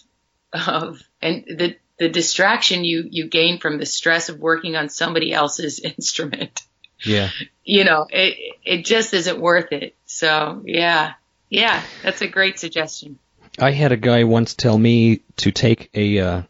[0.53, 5.31] of, and the, the distraction you, you gain from the stress of working on somebody
[5.31, 6.61] else's instrument,
[7.03, 7.29] yeah.
[7.63, 9.95] you know, it, it just isn't worth it.
[10.05, 11.13] So yeah.
[11.49, 11.81] Yeah.
[12.03, 13.17] That's a great suggestion.
[13.57, 16.41] I had a guy once tell me to take a uh,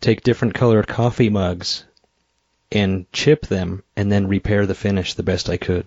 [0.00, 1.84] take different colored coffee mugs
[2.70, 5.86] and chip them and then repair the finish the best I could.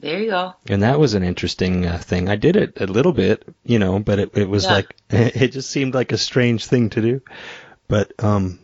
[0.00, 0.54] There you go.
[0.68, 2.28] And that was an interesting uh, thing.
[2.28, 4.72] I did it a little bit, you know, but it it was Yeah.
[4.74, 7.20] like it just seemed like a strange thing to do.
[7.88, 8.60] But um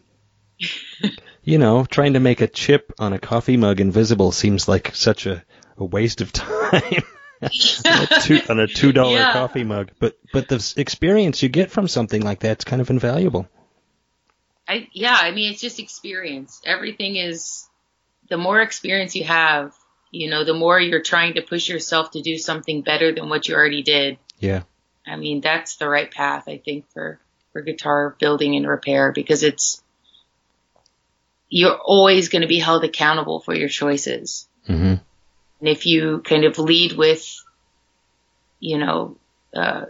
[1.43, 5.27] you know, trying to make a chip on a coffee mug invisible seems like such
[5.27, 5.43] a,
[5.77, 7.03] a waste of time.
[7.43, 9.33] on a two, on a two dollar Yeah.
[9.33, 13.49] coffee mug, but but the experience you get from something like that's kind of invaluable.
[14.67, 16.61] I yeah, I mean it's just experience.
[16.65, 17.69] Everything is
[18.29, 19.75] the more experience you have,
[20.11, 23.47] you know, the more you're trying to push yourself to do something better than what
[23.47, 24.19] you already did.
[24.39, 24.63] Yeah,
[25.07, 27.21] I mean, that's the right path I think for
[27.53, 29.83] for guitar building and repair because it's
[31.49, 34.49] you're always going to be held accountable for your choices.
[34.67, 34.95] hmm
[35.61, 37.25] And if you kind of lead with,
[38.59, 39.17] you know,
[39.55, 39.87] uh,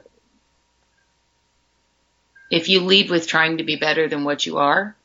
[2.54, 4.96] if you lead with trying to be better than what you are,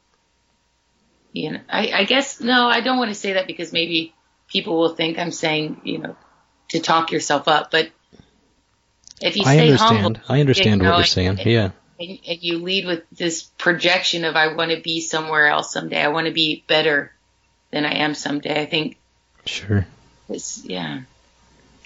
[1.33, 4.13] you know, I, I guess, no, I don't want to say that because maybe
[4.47, 6.15] people will think I'm saying, you know,
[6.69, 7.89] to talk yourself up, but
[9.21, 9.97] if you I stay understand.
[10.03, 11.27] humble, I understand you know, what you're saying.
[11.39, 15.47] and- Yeah, and, and you lead with this projection of I want to be somewhere
[15.47, 16.01] else someday.
[16.01, 17.11] I want to be better
[17.71, 18.61] than I am someday.
[18.61, 18.97] I think
[19.45, 19.85] sure.
[20.29, 21.01] it's, yeah.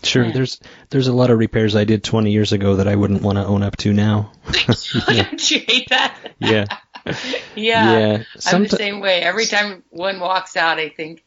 [0.04, 0.32] Sure, Yeah.
[0.32, 3.38] there's there's a lot of repairs I did 20 years ago that I wouldn't want
[3.38, 4.32] to own up to now.
[4.68, 6.18] Don't you hate that?
[6.40, 6.66] Yeah,
[7.06, 8.00] Yeah.
[8.00, 8.24] yeah.
[8.46, 9.22] I'm the same way.
[9.22, 11.24] Every time one walks out, I think,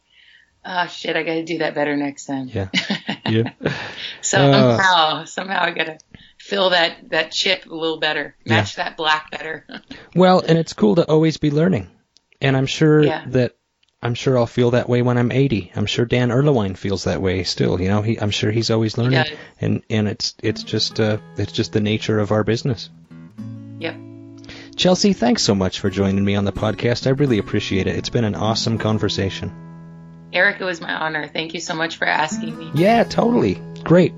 [0.65, 2.49] oh shit, I got to do that better next time.
[2.53, 2.69] Yeah,
[3.27, 3.51] yeah.
[3.63, 3.71] Uh,
[4.21, 5.97] somehow, somehow I got to
[6.39, 9.65] fill that, that chip a little better, match that black better.
[10.15, 11.89] Well, and it's cool to always be learning,
[12.41, 13.25] and I'm sure Yeah.
[13.29, 13.56] that
[14.01, 15.71] I'm sure I'll feel that way when I'm 80.
[15.75, 17.81] I'm sure Dan Erlewine feels that way still.
[17.81, 19.31] You know, he I'm sure he's always learning, does.
[19.59, 22.89] and and it's it's just uh it's just the nature of our business.
[23.79, 23.95] yep.
[24.75, 27.07] Chelsea, thanks so much for joining me on the podcast.
[27.07, 27.95] I really appreciate it.
[27.95, 29.51] It's been an awesome conversation.
[30.31, 31.27] Eric, it was my honor.
[31.27, 32.69] Thank you so much for asking me.
[32.75, 33.59] Yeah, totally.
[33.83, 34.13] Great.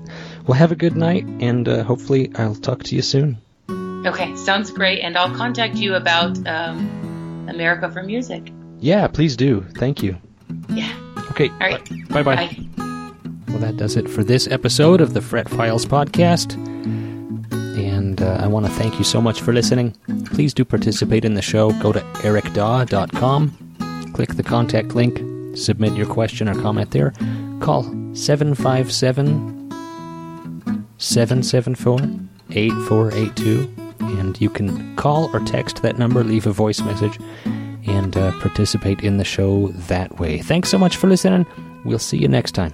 [0.46, 3.38] Well, have a good night, and uh, hopefully I'll talk to you soon.
[3.70, 5.00] Okay, sounds great.
[5.00, 8.52] And I'll contact you about um, America for Music.
[8.80, 9.62] Yeah, please do.
[9.76, 10.16] Thank you.
[10.68, 10.92] Yeah.
[11.30, 11.48] Okay.
[11.48, 12.08] All right.
[12.08, 12.36] Bye bye.
[12.36, 12.66] Bye.
[13.48, 16.54] Well, that does it for this episode of the Fret Files podcast.
[17.76, 19.92] And uh, I want to thank you so much for listening.
[20.26, 21.72] Please do participate in the show.
[21.80, 25.18] Go to ericdaw.com, click the contact link,
[25.56, 27.12] submit your question or comment there.
[27.60, 27.82] Call
[28.14, 29.70] 757
[30.98, 31.98] 774
[32.50, 33.74] 8482.
[34.00, 37.18] And you can call or text that number, leave a voice message,
[37.86, 40.38] and uh, participate in the show that way.
[40.38, 41.46] Thanks so much for listening.
[41.84, 42.72] We'll see you next time.